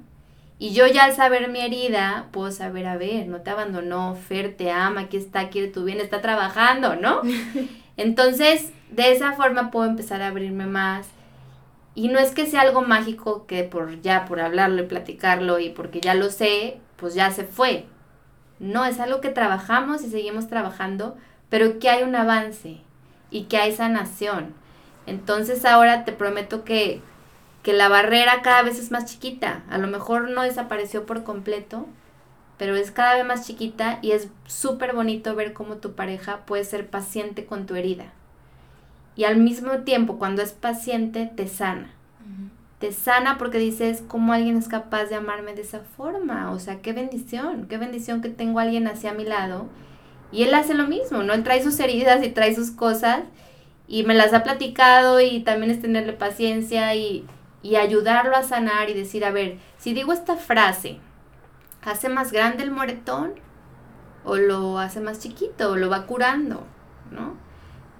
[0.61, 4.55] Y yo ya al saber mi herida, puedo saber, a ver, no te abandonó, Fer
[4.55, 7.23] te ama, aquí está, quiere tu bien, está trabajando, ¿no?
[7.96, 11.09] Entonces, de esa forma puedo empezar a abrirme más
[11.94, 15.70] y no es que sea algo mágico que por ya, por hablarlo y platicarlo y
[15.70, 17.87] porque ya lo sé, pues ya se fue.
[18.59, 21.16] No, es algo que trabajamos y seguimos trabajando,
[21.49, 22.83] pero que hay un avance
[23.31, 24.55] y que hay sanación.
[25.07, 27.01] Entonces ahora te prometo que,
[27.62, 29.62] que la barrera cada vez es más chiquita.
[29.70, 31.87] A lo mejor no desapareció por completo,
[32.59, 36.64] pero es cada vez más chiquita y es súper bonito ver cómo tu pareja puede
[36.64, 38.12] ser paciente con tu herida
[39.20, 41.90] y al mismo tiempo cuando es paciente te sana.
[42.79, 46.51] Te sana porque dices, ¿cómo alguien es capaz de amarme de esa forma?
[46.53, 49.66] O sea, qué bendición, qué bendición que tengo a alguien hacia mi lado.
[50.33, 51.35] Y él hace lo mismo, ¿no?
[51.35, 53.25] Él trae sus heridas y trae sus cosas
[53.87, 57.27] y me las ha platicado y también es tenerle paciencia y,
[57.62, 60.99] y ayudarlo a sanar y decir, a ver, si digo esta frase,
[61.83, 63.35] ¿hace más grande el moretón?
[64.25, 65.73] ¿O lo hace más chiquito?
[65.73, 66.66] ¿O lo va curando?
[67.11, 67.37] ¿No?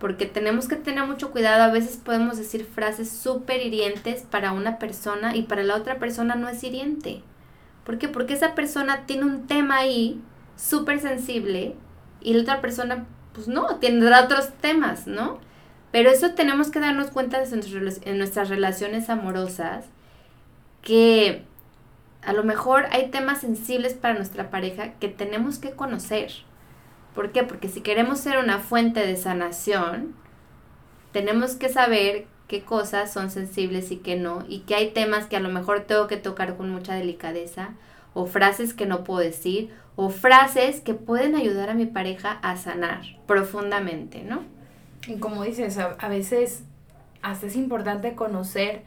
[0.01, 1.63] porque tenemos que tener mucho cuidado.
[1.63, 6.35] A veces podemos decir frases súper hirientes para una persona y para la otra persona
[6.35, 7.23] no es hiriente.
[7.85, 8.09] ¿Por qué?
[8.09, 10.21] Porque esa persona tiene un tema ahí
[10.57, 11.77] súper sensible
[12.21, 15.39] y la otra persona, pues no, tendrá otros temas, ¿no?
[15.93, 19.87] Pero eso tenemos que darnos cuenta en nuestras relaciones amorosas
[20.83, 21.45] que
[22.23, 26.31] a lo mejor hay temas sensibles para nuestra pareja que tenemos que conocer
[27.15, 27.43] ¿Por qué?
[27.43, 30.15] Porque si queremos ser una fuente de sanación,
[31.13, 35.37] tenemos que saber qué cosas son sensibles y qué no, y que hay temas que
[35.37, 37.71] a lo mejor tengo que tocar con mucha delicadeza,
[38.15, 42.57] o frases que no puedo decir o frases que pueden ayudar a mi pareja a
[42.57, 44.45] sanar profundamente, ¿no?
[45.07, 46.65] Y como dices, a, veces
[47.23, 48.83] hasta es importante conocer,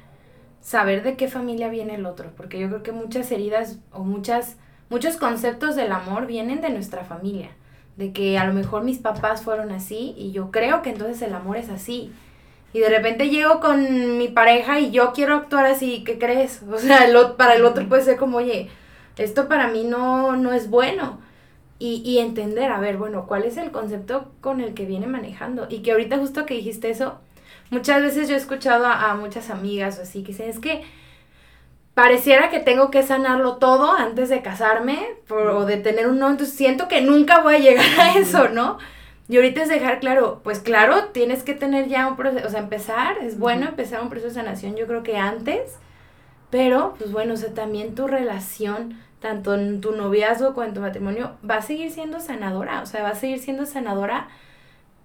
[0.62, 4.58] saber de qué familia viene el otro, porque yo creo que muchas heridas o muchas,
[4.89, 7.49] muchos conceptos del amor vienen de nuestra familia,
[7.97, 11.34] de que a lo mejor mis papás fueron así y yo creo que entonces el
[11.34, 12.12] amor es así.
[12.73, 16.62] Y de repente llego con mi pareja y yo quiero actuar así, ¿qué crees?
[16.71, 18.69] O sea, para el otro puede ser como, oye,
[19.17, 21.19] esto para mí no, no es bueno.
[21.80, 25.68] Y, y, entender, a ver, bueno, cuál es el concepto con el que viene manejando.
[25.70, 27.20] Y que ahorita justo que dijiste eso,
[27.72, 30.84] muchas veces yo he escuchado a, muchas amigas o así que dicen, es que
[31.94, 36.56] pareciera que tengo que sanarlo todo antes de casarme o de tener un no, entonces
[36.56, 38.78] siento que nunca voy a llegar a eso, ¿no?
[39.30, 42.60] Y ahorita es dejar claro, pues claro, tienes que tener ya un proceso, o sea,
[42.60, 45.78] empezar, es bueno empezar un proceso de sanación, yo creo que antes,
[46.50, 50.82] pero, pues bueno, o sea, también tu relación, tanto en tu noviazgo como en tu
[50.82, 52.82] matrimonio, va a seguir siendo sanadora.
[52.82, 54.28] O sea, va a seguir siendo sanadora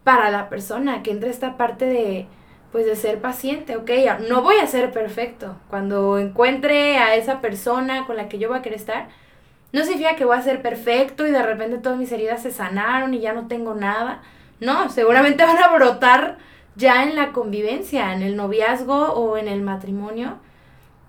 [0.03, 2.27] para la persona que entra esta parte de,
[2.73, 3.91] pues de ser paciente, ok,
[4.29, 5.57] no voy a ser perfecto.
[5.71, 9.09] Cuando encuentre a esa persona con la que yo voy a querer estar,
[9.73, 13.15] no significa que voy a ser perfecto y de repente todas mis heridas se sanaron
[13.15, 14.23] y ya no tengo nada.
[14.59, 16.39] No, seguramente van a brotar
[16.75, 20.39] ya en la convivencia, en el noviazgo o en el matrimonio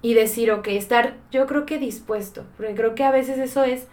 [0.01, 3.87] y decir, ok, estar yo creo que dispuesto, porque creo que a veces eso es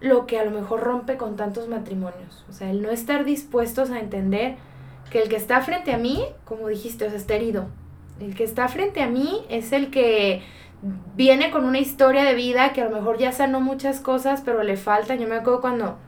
[0.00, 3.90] lo que a lo mejor rompe con tantos matrimonios, o sea, el no estar dispuestos
[3.90, 4.56] a entender
[5.10, 7.66] que el que está frente a mí, como dijiste, o sea, está herido,
[8.20, 10.42] el que está frente a mí es el que
[11.14, 14.62] viene con una historia de vida que a lo mejor ya sanó muchas cosas, pero
[14.62, 15.98] le falta, yo me acuerdo cuando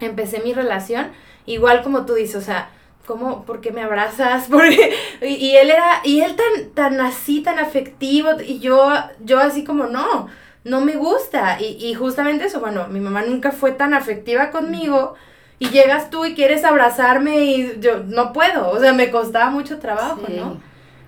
[0.00, 1.08] empecé mi relación,
[1.46, 2.70] igual como tú dices, o sea,
[3.06, 3.44] ¿cómo?
[3.44, 4.46] ¿Por qué me abrazas?
[4.50, 9.64] Porque, y, él era, y él tan, tan así, tan afectivo, y yo, yo así
[9.64, 10.28] como, no,
[10.64, 11.60] no me gusta.
[11.60, 15.14] Y, y justamente eso, bueno, mi mamá nunca fue tan afectiva conmigo,
[15.58, 19.78] y llegas tú y quieres abrazarme y yo no puedo, o sea, me costaba mucho
[19.78, 20.60] trabajo, ¿no?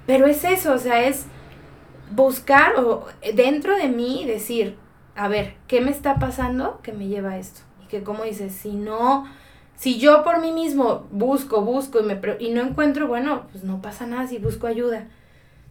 [0.06, 1.26] Pero es eso, o sea, es
[2.10, 4.76] buscar o dentro de mí decir,
[5.16, 7.62] a ver, ¿qué me está pasando que me lleva a esto?
[7.84, 9.26] Y que como dices, si no
[9.76, 13.82] si yo por mí mismo busco, busco y, me, y no encuentro, bueno, pues no
[13.82, 15.06] pasa nada si busco ayuda.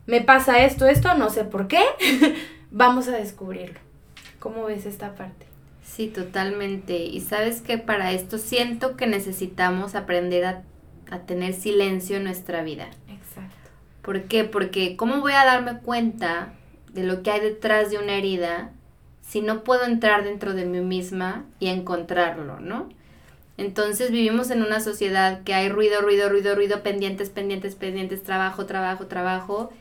[0.05, 1.81] Me pasa esto, esto, no sé por qué.
[2.71, 3.79] Vamos a descubrirlo.
[4.39, 5.47] ¿Cómo ves esta parte?
[5.83, 6.97] Sí, totalmente.
[6.97, 10.63] Y sabes que para esto siento que necesitamos aprender a,
[11.09, 12.87] a tener silencio en nuestra vida.
[13.07, 13.55] Exacto.
[14.03, 14.43] ¿Por qué?
[14.43, 16.53] Porque ¿cómo voy a darme cuenta
[16.93, 18.71] de lo que hay detrás de una herida
[19.21, 22.89] si no puedo entrar dentro de mí misma y encontrarlo, ¿no?
[23.57, 28.65] Entonces vivimos en una sociedad que hay ruido, ruido, ruido, ruido, pendientes, pendientes, pendientes, trabajo,
[28.65, 29.71] trabajo, trabajo.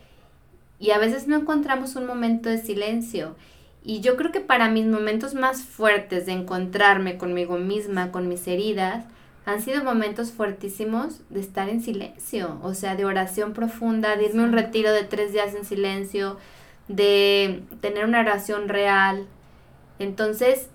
[0.78, 3.34] Y a veces no encontramos un momento de silencio.
[3.82, 8.46] Y yo creo que para mis momentos más fuertes de encontrarme conmigo misma, con mis
[8.46, 9.04] heridas,
[9.44, 14.42] han sido momentos fuertísimos de estar en silencio, o sea, de oración profunda, de irme
[14.42, 16.38] a un retiro de tres días en silencio,
[16.88, 19.26] de tener una oración real.
[19.98, 20.68] Entonces,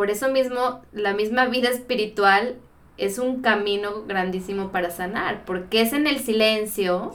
[0.00, 2.56] por eso mismo, la misma vida espiritual
[2.96, 7.14] es un camino grandísimo para sanar, porque es en el silencio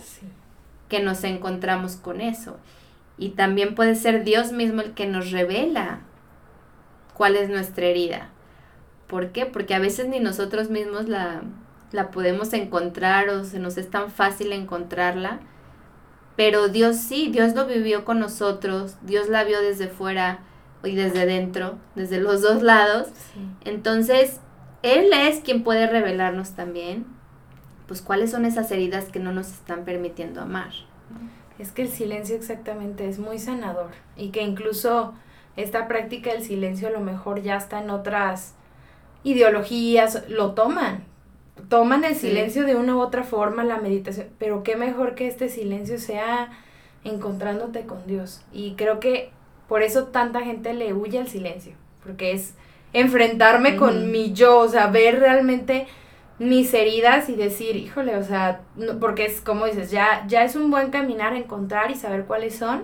[0.88, 2.60] que nos encontramos con eso.
[3.18, 6.02] Y también puede ser Dios mismo el que nos revela
[7.16, 8.30] cuál es nuestra herida.
[9.08, 9.48] ¿Por qué?
[9.48, 11.42] Porque a veces ni nosotros mismos la,
[11.92, 15.40] la podemos encontrar o se nos es tan fácil encontrarla.
[16.36, 20.42] Pero Dios sí, Dios lo vivió con nosotros, Dios la vio desde fuera
[20.86, 23.08] y desde dentro, desde los dos lados.
[23.64, 24.40] Entonces,
[24.84, 27.06] Él es quien puede revelarnos también,
[27.88, 30.72] pues cuáles son esas heridas que no nos están permitiendo amar.
[31.60, 35.14] Es que el silencio exactamente es muy sanador y que incluso
[35.56, 38.56] esta práctica del silencio a lo mejor ya está en otras
[39.24, 41.06] ideologías, lo toman,
[41.70, 45.50] toman el silencio de una u otra forma, la meditación, pero qué mejor que este
[45.50, 46.50] silencio sea
[47.04, 48.42] encontrándote con Dios.
[48.52, 49.32] Y creo que
[49.68, 51.74] por eso tanta gente le huye al silencio,
[52.04, 52.54] porque es
[52.94, 55.88] enfrentarme con mi yo, o sea, ver realmente
[56.40, 58.62] mis heridas y decir, híjole, o sea,
[59.00, 62.84] porque es como dices, ya, ya es un buen caminar, encontrar y saber cuáles son,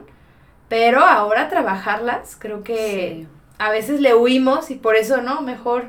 [0.70, 5.41] pero ahora trabajarlas, creo que a veces le huimos y por eso, ¿no?
[5.41, 5.86] Mejor,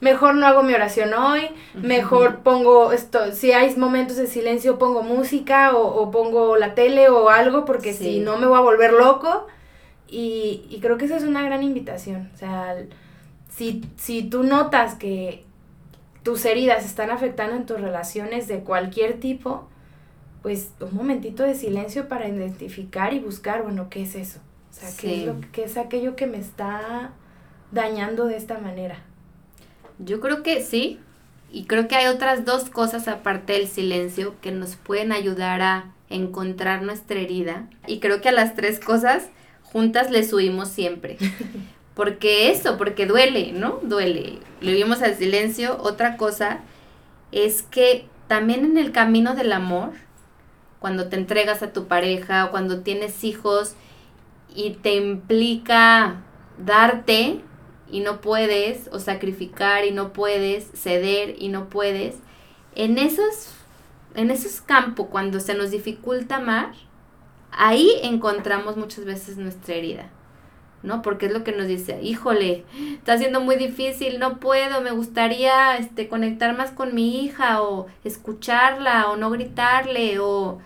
[0.00, 5.02] mejor no hago mi oración hoy, mejor pongo esto, si hay momentos de silencio pongo
[5.02, 9.46] música o, pongo la tele o algo, porque si no me voy a volver loco.
[10.16, 12.30] Y, creo que esa es una gran invitación.
[12.34, 12.76] O sea,
[13.48, 15.44] si, si tú notas que
[16.22, 19.68] tus heridas están afectando en tus relaciones de cualquier tipo,
[20.42, 24.38] pues un momentito de silencio para identificar y buscar, bueno, ¿qué es eso?
[24.70, 27.10] O sea, ¿qué, es lo, ¿qué es aquello que me está
[27.72, 28.98] dañando de esta manera?
[29.98, 31.00] Yo creo que sí,
[31.50, 35.92] y creo que hay otras dos cosas aparte del silencio que nos pueden ayudar a
[36.08, 37.68] encontrar nuestra herida.
[37.86, 39.28] Y creo que a las tres cosas
[39.74, 41.18] juntas le subimos siempre.
[41.94, 43.80] Porque eso, porque duele, ¿no?
[43.82, 44.38] Duele.
[44.60, 45.76] Le vimos al silencio.
[45.80, 46.60] Otra cosa
[47.32, 49.90] es que también en el camino del amor,
[50.78, 53.74] cuando te entregas a tu pareja cuando tienes hijos
[54.54, 56.22] y te implica
[56.56, 57.40] darte,
[57.90, 62.14] y no puedes, o sacrificar y no puedes, ceder y no puedes,
[62.76, 63.50] en esos,
[64.14, 66.72] en esos campos, cuando se nos dificulta amar,
[67.56, 70.10] ahí encontramos muchas veces nuestra herida.
[70.84, 71.00] ¿no?
[71.02, 75.78] Porque es lo que nos dice, híjole, está siendo muy difícil, no puedo, me gustaría
[75.78, 80.58] este, conectar más con mi hija o escucharla o no gritarle o,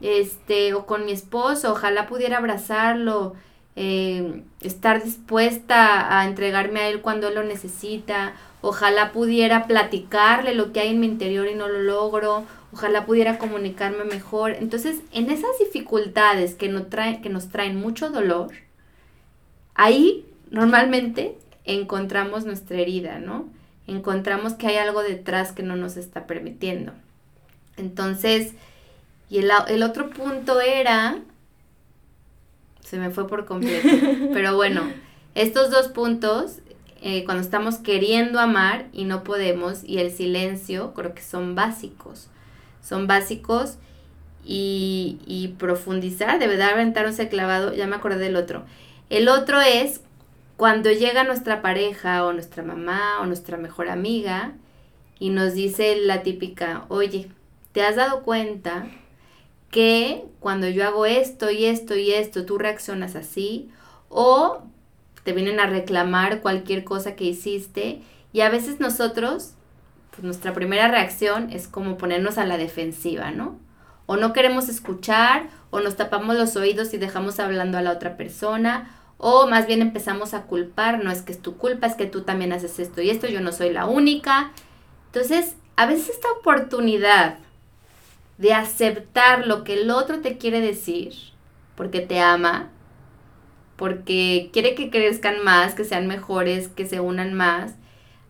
[0.00, 3.34] este, o con mi esposo, ojalá pudiera abrazarlo,
[3.74, 10.72] eh, estar dispuesta a entregarme a él cuando él lo necesita, ojalá pudiera platicarle lo
[10.72, 12.44] que hay en mi interior y no lo logro,
[12.76, 14.52] ojalá pudiera comunicarme mejor.
[14.52, 18.52] Entonces, en esas dificultades que nos, traen, que nos traen mucho dolor,
[19.74, 23.48] ahí normalmente encontramos nuestra herida, ¿no?
[23.86, 26.92] Encontramos que hay algo detrás que no nos está permitiendo.
[27.78, 28.52] Entonces,
[29.30, 31.18] y el, el otro punto era
[32.80, 33.88] se me fue por completo.
[34.34, 34.82] Pero bueno,
[35.34, 36.58] estos dos puntos,
[37.00, 42.28] eh, cuando estamos queriendo amar y no podemos, y el silencio, creo que son básicos.
[42.86, 43.78] Son básicos
[44.44, 48.64] y, y profundizar, de verdad aventarse clavado, ya me acordé del otro.
[49.10, 50.02] El otro es
[50.56, 54.52] cuando llega nuestra pareja o nuestra mamá o nuestra mejor amiga
[55.18, 57.28] y nos dice la típica, oye,
[57.72, 58.86] ¿te has dado cuenta
[59.70, 63.68] que cuando yo hago esto y esto y esto, tú reaccionas así,
[64.08, 64.62] o
[65.24, 68.00] te vienen a reclamar cualquier cosa que hiciste,
[68.32, 69.55] y a veces nosotros,
[70.16, 73.58] pues nuestra primera reacción es como ponernos a la defensiva, ¿no?
[74.06, 78.16] O no queremos escuchar, o nos tapamos los oídos y dejamos hablando a la otra
[78.16, 82.06] persona, o más bien empezamos a culpar, no es que es tu culpa, es que
[82.06, 84.52] tú también haces esto y esto, yo no soy la única.
[85.06, 87.36] Entonces, a veces esta oportunidad
[88.38, 91.12] de aceptar lo que el otro te quiere decir,
[91.74, 92.70] porque te ama,
[93.76, 97.74] porque quiere que crezcan más, que sean mejores, que se unan más.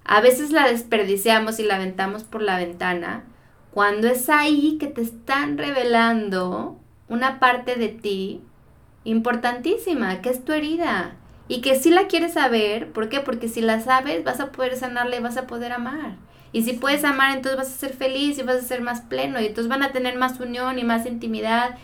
[0.09, 3.25] A veces la desperdiciamos y la aventamos por la ventana,
[3.73, 8.41] cuando es ahí que te están revelando una parte de ti
[9.03, 11.17] importantísima, que es tu herida.
[11.49, 13.21] Y que si la quieres saber, ¿por qué?
[13.21, 16.17] Porque si la sabes, vas a poder sanarla y vas a poder amar.
[16.53, 19.41] Y si puedes amar, entonces vas a ser feliz y vas a ser más pleno
[19.41, 21.77] y entonces van a tener más unión y más intimidad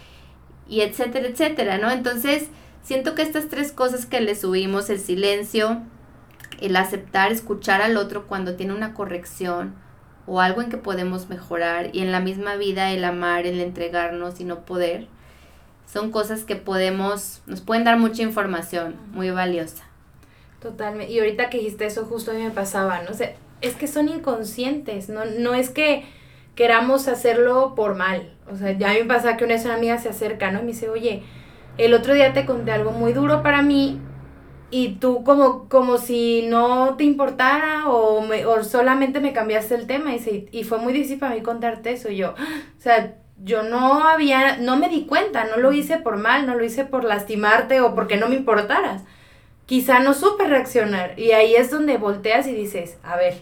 [0.68, 1.90] y etcétera, etcétera, ¿no?
[1.90, 2.48] Entonces,
[2.82, 5.82] siento que estas tres cosas que le subimos, el silencio,
[6.62, 9.74] el aceptar, escuchar al otro cuando tiene una corrección
[10.26, 14.40] o algo en que podemos mejorar y en la misma vida el amar, el entregarnos
[14.40, 15.08] y no poder,
[15.86, 19.84] son cosas que podemos, nos pueden dar mucha información muy valiosa.
[20.60, 21.12] Totalmente.
[21.12, 23.14] Y ahorita que dijiste eso, justo a mí me pasaba, ¿no?
[23.14, 26.04] sé es que son inconscientes, no, no es que
[26.54, 28.34] queramos hacerlo por mal.
[28.50, 30.58] O sea, ya a mí me pasa que una vez una amiga se acerca, ¿no?
[30.58, 31.22] Y me dice, oye,
[31.78, 34.00] el otro día te conté algo muy duro para mí
[34.72, 39.86] y tú como, como si no te importara o, me, o solamente me cambiaste el
[39.86, 42.10] tema y, y fue muy difícil para mí contarte eso.
[42.10, 42.30] Yo,
[42.78, 46.56] o sea, yo no había, no me di cuenta, no lo hice por mal, no
[46.56, 49.02] lo hice por lastimarte o porque no me importaras.
[49.66, 53.34] Quizá no supe reaccionar y ahí es donde volteas y dices, a ver,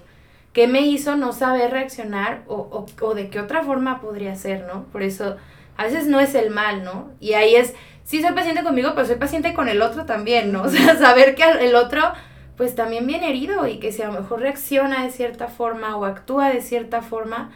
[0.53, 4.85] ¿Qué me hizo no saber reaccionar o, o, de qué otra forma podría ser, ¿no?
[4.87, 5.37] Por eso
[5.77, 7.13] a veces no es el mal, ¿no?
[7.21, 7.75] Y ahí es,
[8.11, 10.63] sí soy paciente conmigo, pero soy paciente con el otro también, ¿no?
[10.65, 12.03] O sea, saber que el otro
[12.57, 16.05] pues también viene herido y que si a lo mejor reacciona de cierta forma o
[16.05, 17.53] actúa de cierta forma,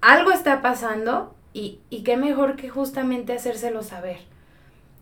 [0.00, 4.18] algo está pasando y, y qué mejor que justamente hacérselo saber.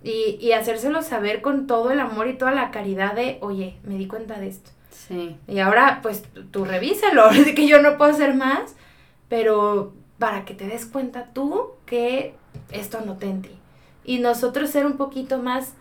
[0.04, 3.96] Y, y hacérselo saber con todo el amor y toda la caridad de, oye, me
[3.96, 5.36] di cuenta de esto Sí.
[5.48, 8.76] Y ahora, pues, tú revísalo, de que yo no puedo hacer más,
[9.30, 12.34] pero para que te des cuenta tú que
[12.70, 13.61] esto no te en ti.
[14.04, 15.74] Y nosotros ser un poquito más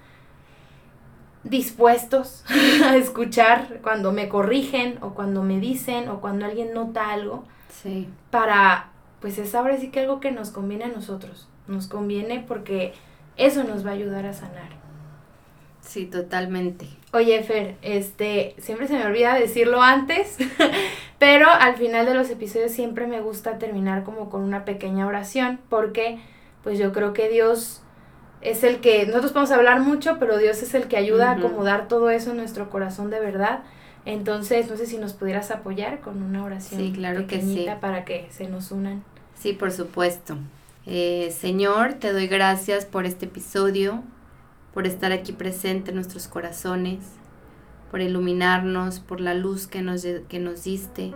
[1.43, 2.43] dispuestos
[2.86, 7.45] a escuchar cuando me corrigen o cuando me dicen o cuando alguien nota algo.
[7.69, 8.07] Sí.
[8.30, 11.47] Para, pues es ahora sí que algo que nos conviene a nosotros.
[11.67, 12.93] Nos conviene porque
[13.38, 14.82] eso nos va a ayudar a sanar.
[15.82, 16.88] Sí, totalmente.
[17.11, 20.38] Oye, Fer, este, siempre se me olvida decirlo antes,
[21.19, 25.59] pero al final de los episodios siempre me gusta terminar como con una pequeña oración,
[25.69, 26.19] porque
[26.63, 27.82] pues yo creo que Dios
[28.41, 31.87] es el que, nosotros podemos hablar mucho, pero Dios es el que ayuda a acomodar
[31.87, 33.63] todo eso en nuestro corazón de verdad.
[34.05, 37.67] Entonces, no sé si nos pudieras apoyar con una oración sí, claro que sí.
[37.79, 39.03] para que se nos unan.
[39.35, 40.37] Sí, por supuesto.
[40.87, 44.03] Eh, Señor, te doy gracias por este episodio,
[44.73, 46.99] por estar aquí presente en nuestros corazones,
[47.91, 51.13] por iluminarnos, por la luz que nos, que nos diste.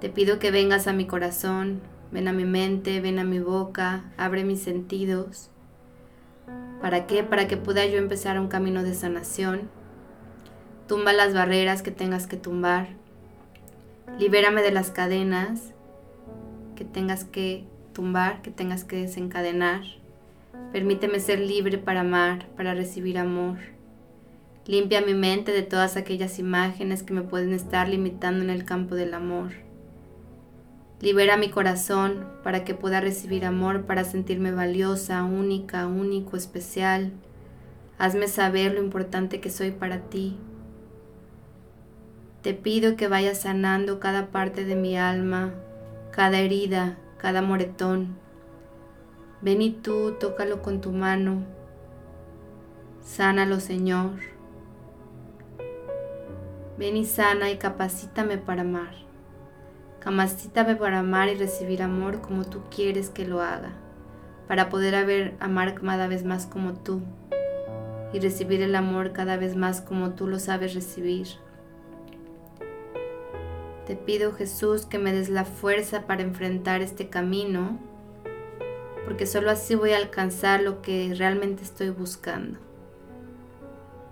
[0.00, 4.04] Te pido que vengas a mi corazón, ven a mi mente, ven a mi boca,
[4.16, 5.51] abre mis sentidos.
[6.80, 7.22] ¿Para qué?
[7.22, 9.70] Para que pueda yo empezar un camino de sanación.
[10.88, 12.88] Tumba las barreras que tengas que tumbar.
[14.18, 15.72] Libérame de las cadenas
[16.76, 19.82] que tengas que tumbar, que tengas que desencadenar.
[20.72, 23.58] Permíteme ser libre para amar, para recibir amor.
[24.66, 28.94] Limpia mi mente de todas aquellas imágenes que me pueden estar limitando en el campo
[28.94, 29.52] del amor.
[31.02, 37.10] Libera mi corazón para que pueda recibir amor, para sentirme valiosa, única, único, especial.
[37.98, 40.38] Hazme saber lo importante que soy para ti.
[42.42, 45.52] Te pido que vayas sanando cada parte de mi alma,
[46.12, 48.16] cada herida, cada moretón.
[49.40, 51.42] Ven y tú, tócalo con tu mano.
[53.04, 54.20] Sánalo, Señor.
[56.78, 59.01] Ven y sana y capacítame para amar.
[60.02, 63.70] Capacítame para amar y recibir amor como tú quieres que lo haga,
[64.48, 67.02] para poder haber, amar cada vez más como tú
[68.12, 71.28] y recibir el amor cada vez más como tú lo sabes recibir.
[73.86, 77.78] Te pido Jesús que me des la fuerza para enfrentar este camino,
[79.04, 82.58] porque solo así voy a alcanzar lo que realmente estoy buscando.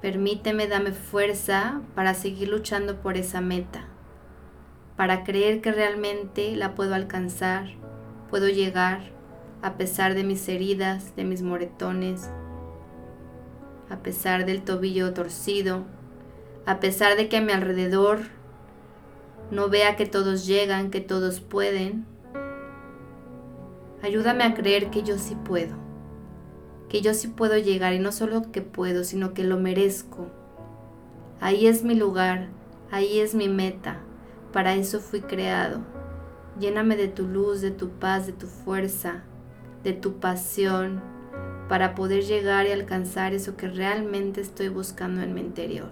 [0.01, 3.90] Permíteme, dame fuerza para seguir luchando por esa meta,
[5.01, 7.71] para creer que realmente la puedo alcanzar,
[8.29, 9.01] puedo llegar
[9.63, 12.29] a pesar de mis heridas, de mis moretones,
[13.89, 15.87] a pesar del tobillo torcido,
[16.67, 18.19] a pesar de que a mi alrededor
[19.51, 22.05] no vea que todos llegan, que todos pueden.
[24.03, 25.77] Ayúdame a creer que yo sí puedo,
[26.91, 30.27] que yo sí puedo llegar y no solo que puedo, sino que lo merezco.
[31.41, 32.49] Ahí es mi lugar,
[32.91, 34.03] ahí es mi meta,
[34.53, 35.81] para eso fui creado.
[36.59, 39.23] Lléname de tu luz, de tu paz, de tu fuerza,
[39.85, 41.01] de tu pasión,
[41.69, 45.91] para poder llegar y alcanzar eso que realmente estoy buscando en mi interior.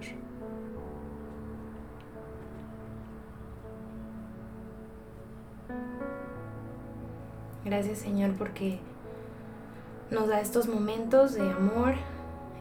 [7.65, 8.79] Gracias Señor porque
[10.11, 11.95] nos da estos momentos de amor,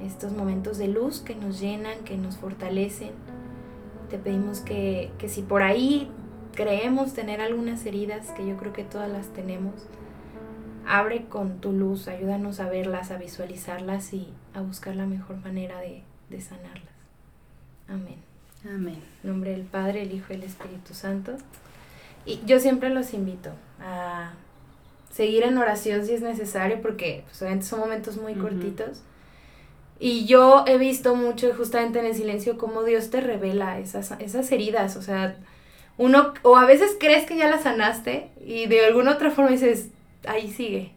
[0.03, 3.11] estos momentos de luz que nos llenan, que nos fortalecen.
[4.09, 6.09] Te pedimos que, que si por ahí
[6.55, 9.73] creemos tener algunas heridas, que yo creo que todas las tenemos,
[10.87, 15.79] abre con tu luz, ayúdanos a verlas, a visualizarlas y a buscar la mejor manera
[15.79, 16.83] de, de sanarlas.
[17.87, 18.17] Amén.
[18.65, 19.01] Amén.
[19.23, 21.35] En nombre del Padre, el Hijo y el Espíritu Santo.
[22.25, 24.33] Y yo siempre los invito a
[25.11, 29.01] seguir en oración si es necesario, porque pues, son momentos muy cortitos.
[29.99, 34.51] Y yo he visto mucho justamente en el silencio cómo Dios te revela esas, esas
[34.51, 35.37] heridas, o sea,
[35.97, 39.89] uno, o a veces crees que ya las sanaste y de alguna otra forma dices,
[40.27, 40.91] ahí sigue.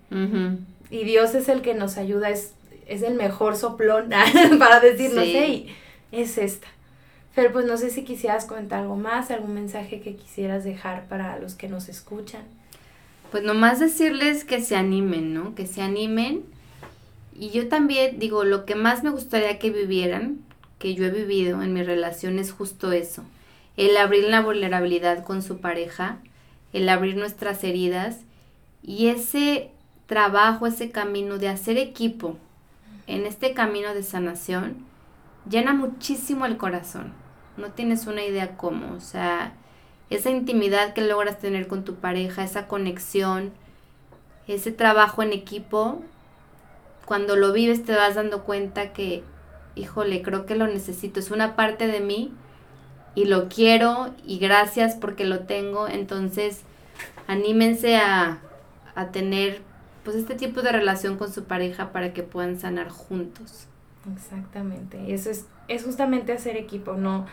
[0.91, 2.53] Y Dios es el que nos ayuda, es,
[2.87, 4.11] es el mejor soplón
[4.59, 5.75] para decirnos, hey,
[6.13, 6.69] es esta.
[7.35, 11.39] Pero pues no sé si quisieras comentar algo más, algún mensaje que quisieras dejar para
[11.39, 12.43] los que nos escuchan
[13.31, 15.55] pues nomás decirles que se animen, ¿no?
[15.55, 16.43] Que se animen.
[17.41, 20.41] Y yo también digo, lo que más me gustaría que vivieran,
[20.79, 23.25] que yo he vivido en mi relación, es justo eso.
[23.79, 26.19] El abrir la vulnerabilidad con su pareja,
[26.75, 28.19] el abrir nuestras heridas
[28.83, 29.71] y ese
[30.05, 32.37] trabajo, ese camino de hacer equipo
[33.07, 34.77] en este camino de sanación,
[35.49, 37.15] llena muchísimo el corazón.
[37.57, 39.55] No tienes una idea cómo, o sea,
[40.11, 43.51] esa intimidad que logras tener con tu pareja, esa conexión,
[44.47, 46.03] ese trabajo en equipo,
[47.11, 49.25] cuando lo vives te vas dando cuenta que,
[49.75, 52.33] híjole, creo que lo necesito, es una parte de mí
[53.17, 56.61] y lo quiero y gracias porque lo tengo, entonces
[57.27, 58.39] anímense a,
[58.95, 59.61] a tener
[60.05, 63.67] pues este tipo de relación con su pareja para que puedan sanar juntos.
[64.15, 67.27] Exactamente, eso es, es justamente hacer equipo, no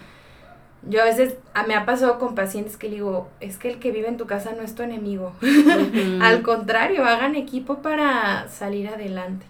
[0.89, 3.91] yo a veces a, me ha pasado con pacientes que digo, es que el que
[3.91, 5.33] vive en tu casa no es tu enemigo.
[6.21, 9.45] Al contrario, hagan equipo para salir adelante.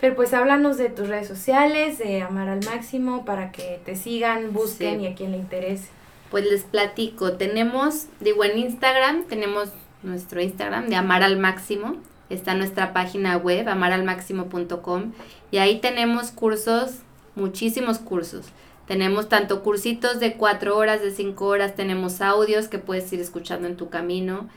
[0.00, 4.52] Pero pues háblanos de tus redes sociales, de Amar al Máximo, para que te sigan,
[4.52, 5.88] busquen y a quien le interese.
[6.30, 9.70] Pues les platico, tenemos, digo en Instagram, tenemos
[10.02, 11.96] nuestro Instagram de Amar al Máximo.
[12.30, 15.12] está nuestra página web, amaralmáximo.com,
[15.50, 17.00] y ahí tenemos cursos,
[17.34, 18.46] muchísimos cursos.
[18.86, 23.68] Tenemos tanto cursitos de cuatro horas, de cinco horas, tenemos audios que puedes ir escuchando
[23.68, 24.48] en tu camino.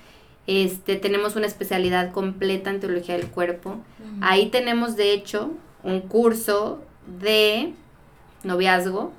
[0.46, 3.78] Este, tenemos una especialidad completa en teología del cuerpo.
[4.22, 5.52] Ahí tenemos, de hecho,
[5.84, 6.82] un curso
[7.20, 7.74] de
[8.44, 9.14] noviazgo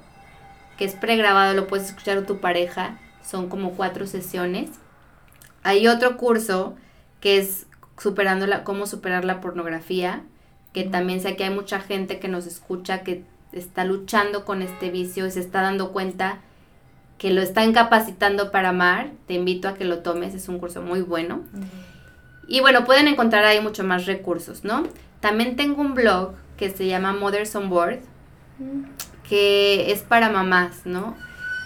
[0.77, 2.99] que es pregrabado, lo puedes escuchar con tu pareja.
[3.25, 4.71] Son como cuatro sesiones.
[5.63, 6.75] Hay otro curso
[7.21, 7.67] que es
[7.99, 10.23] superando la, cómo superar la pornografía,
[10.73, 14.91] que también sé que hay mucha gente que nos escucha que está luchando con este
[14.91, 16.41] vicio y se está dando cuenta
[17.25, 19.13] que lo está incapacitando para amar.
[19.27, 21.41] Te invito a que lo tomes, es un curso muy bueno.
[22.47, 24.83] Y bueno, pueden encontrar ahí mucho más recursos, ¿no?
[25.21, 28.01] También tengo un blog que se llama Mothers on Board,
[29.27, 31.17] que es para mamás, ¿no?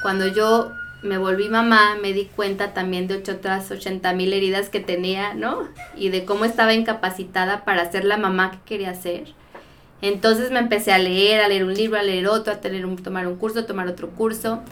[0.01, 0.71] Cuando yo
[1.03, 5.67] me volví mamá, me di cuenta también de otras 80 mil heridas que tenía, ¿no?
[5.97, 9.35] Y de cómo estaba incapacitada para ser la mamá que quería ser.
[10.03, 12.97] Entonces me empecé a leer, a leer un libro, a leer otro, a tener un,
[12.97, 14.63] tomar un curso, tomar otro curso.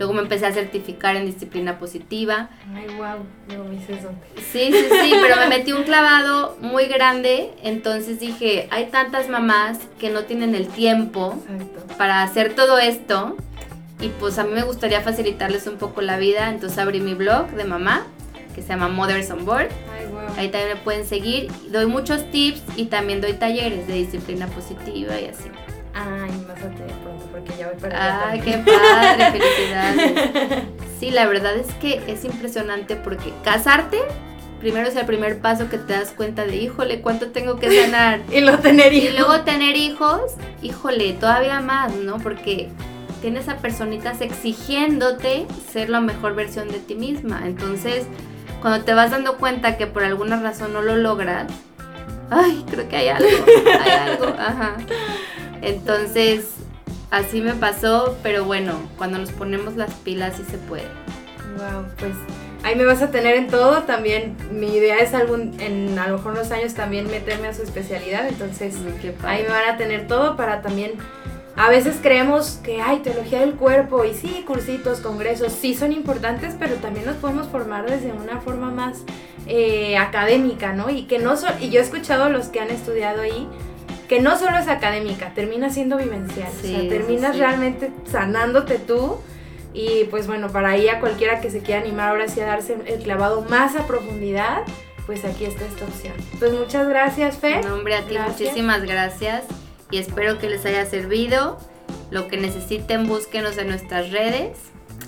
[0.00, 2.48] Luego me empecé a certificar en disciplina positiva.
[2.74, 3.18] Ay, wow,
[3.54, 4.08] no me hice eso.
[4.36, 7.50] Sí, sí, sí, pero me metí un clavado muy grande.
[7.62, 11.38] Entonces dije, hay tantas mamás que no tienen el tiempo
[11.98, 13.36] para hacer todo esto
[14.00, 17.50] y pues a mí me gustaría facilitarles un poco la vida, entonces abrí mi blog
[17.50, 18.06] de mamá,
[18.54, 19.68] que se llama Mothers on Board.
[20.38, 21.52] Ahí también me pueden seguir.
[21.70, 25.50] Doy muchos tips y también doy talleres de disciplina positiva y así.
[25.92, 26.84] Ay, más pronto
[27.40, 30.64] porque ya voy para Ay, qué padre, felicidades.
[30.98, 33.98] Sí, la verdad es que es impresionante porque casarte
[34.60, 38.20] primero es el primer paso que te das cuenta de, híjole, ¿cuánto tengo que sanar?
[38.30, 39.10] y luego tener hijos.
[39.10, 40.20] Y luego tener hijos,
[40.62, 42.18] híjole, todavía más, ¿no?
[42.18, 42.68] Porque
[43.20, 47.42] tienes a personitas exigiéndote ser la mejor versión de ti misma.
[47.46, 48.04] Entonces,
[48.60, 51.50] cuando te vas dando cuenta que por alguna razón no lo logras,
[52.30, 53.28] ay, creo que hay algo,
[53.80, 54.76] hay algo, ajá.
[55.62, 56.54] Entonces,
[57.10, 60.88] así me pasó, pero bueno, cuando nos ponemos las pilas sí se puede.
[61.56, 62.12] Wow, pues
[62.62, 63.82] ahí me vas a tener en todo.
[63.82, 67.62] También mi idea es algún, en a lo mejor unos años también meterme a su
[67.62, 68.28] especialidad.
[68.28, 68.76] Entonces,
[69.24, 70.92] ahí me van a tener todo para también
[71.56, 76.54] a veces creemos que hay teología del cuerpo y sí, cursitos, congresos, sí son importantes,
[76.58, 79.02] pero también nos podemos formar desde una forma más
[79.46, 80.88] eh, académica, ¿no?
[80.88, 83.46] Y que no y yo he escuchado a los que han estudiado ahí
[84.10, 89.20] que no solo es académica, termina siendo vivencial, o sea, terminas realmente sanándote tú.
[89.72, 92.76] Y pues bueno, para ahí a cualquiera que se quiera animar ahora sí a darse
[92.86, 94.62] el clavado más a profundidad,
[95.06, 96.14] pues aquí está esta opción.
[96.40, 97.60] Pues muchas gracias, Fe.
[97.62, 99.44] No, hombre, a ti muchísimas gracias
[99.92, 101.60] y espero que les haya servido.
[102.10, 104.58] Lo que necesiten, búsquenos en nuestras redes.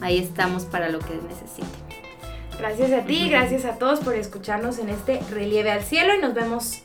[0.00, 1.68] Ahí estamos para lo que necesiten.
[2.56, 6.34] Gracias a ti, gracias a todos por escucharnos en este Relieve al Cielo y nos
[6.34, 6.84] vemos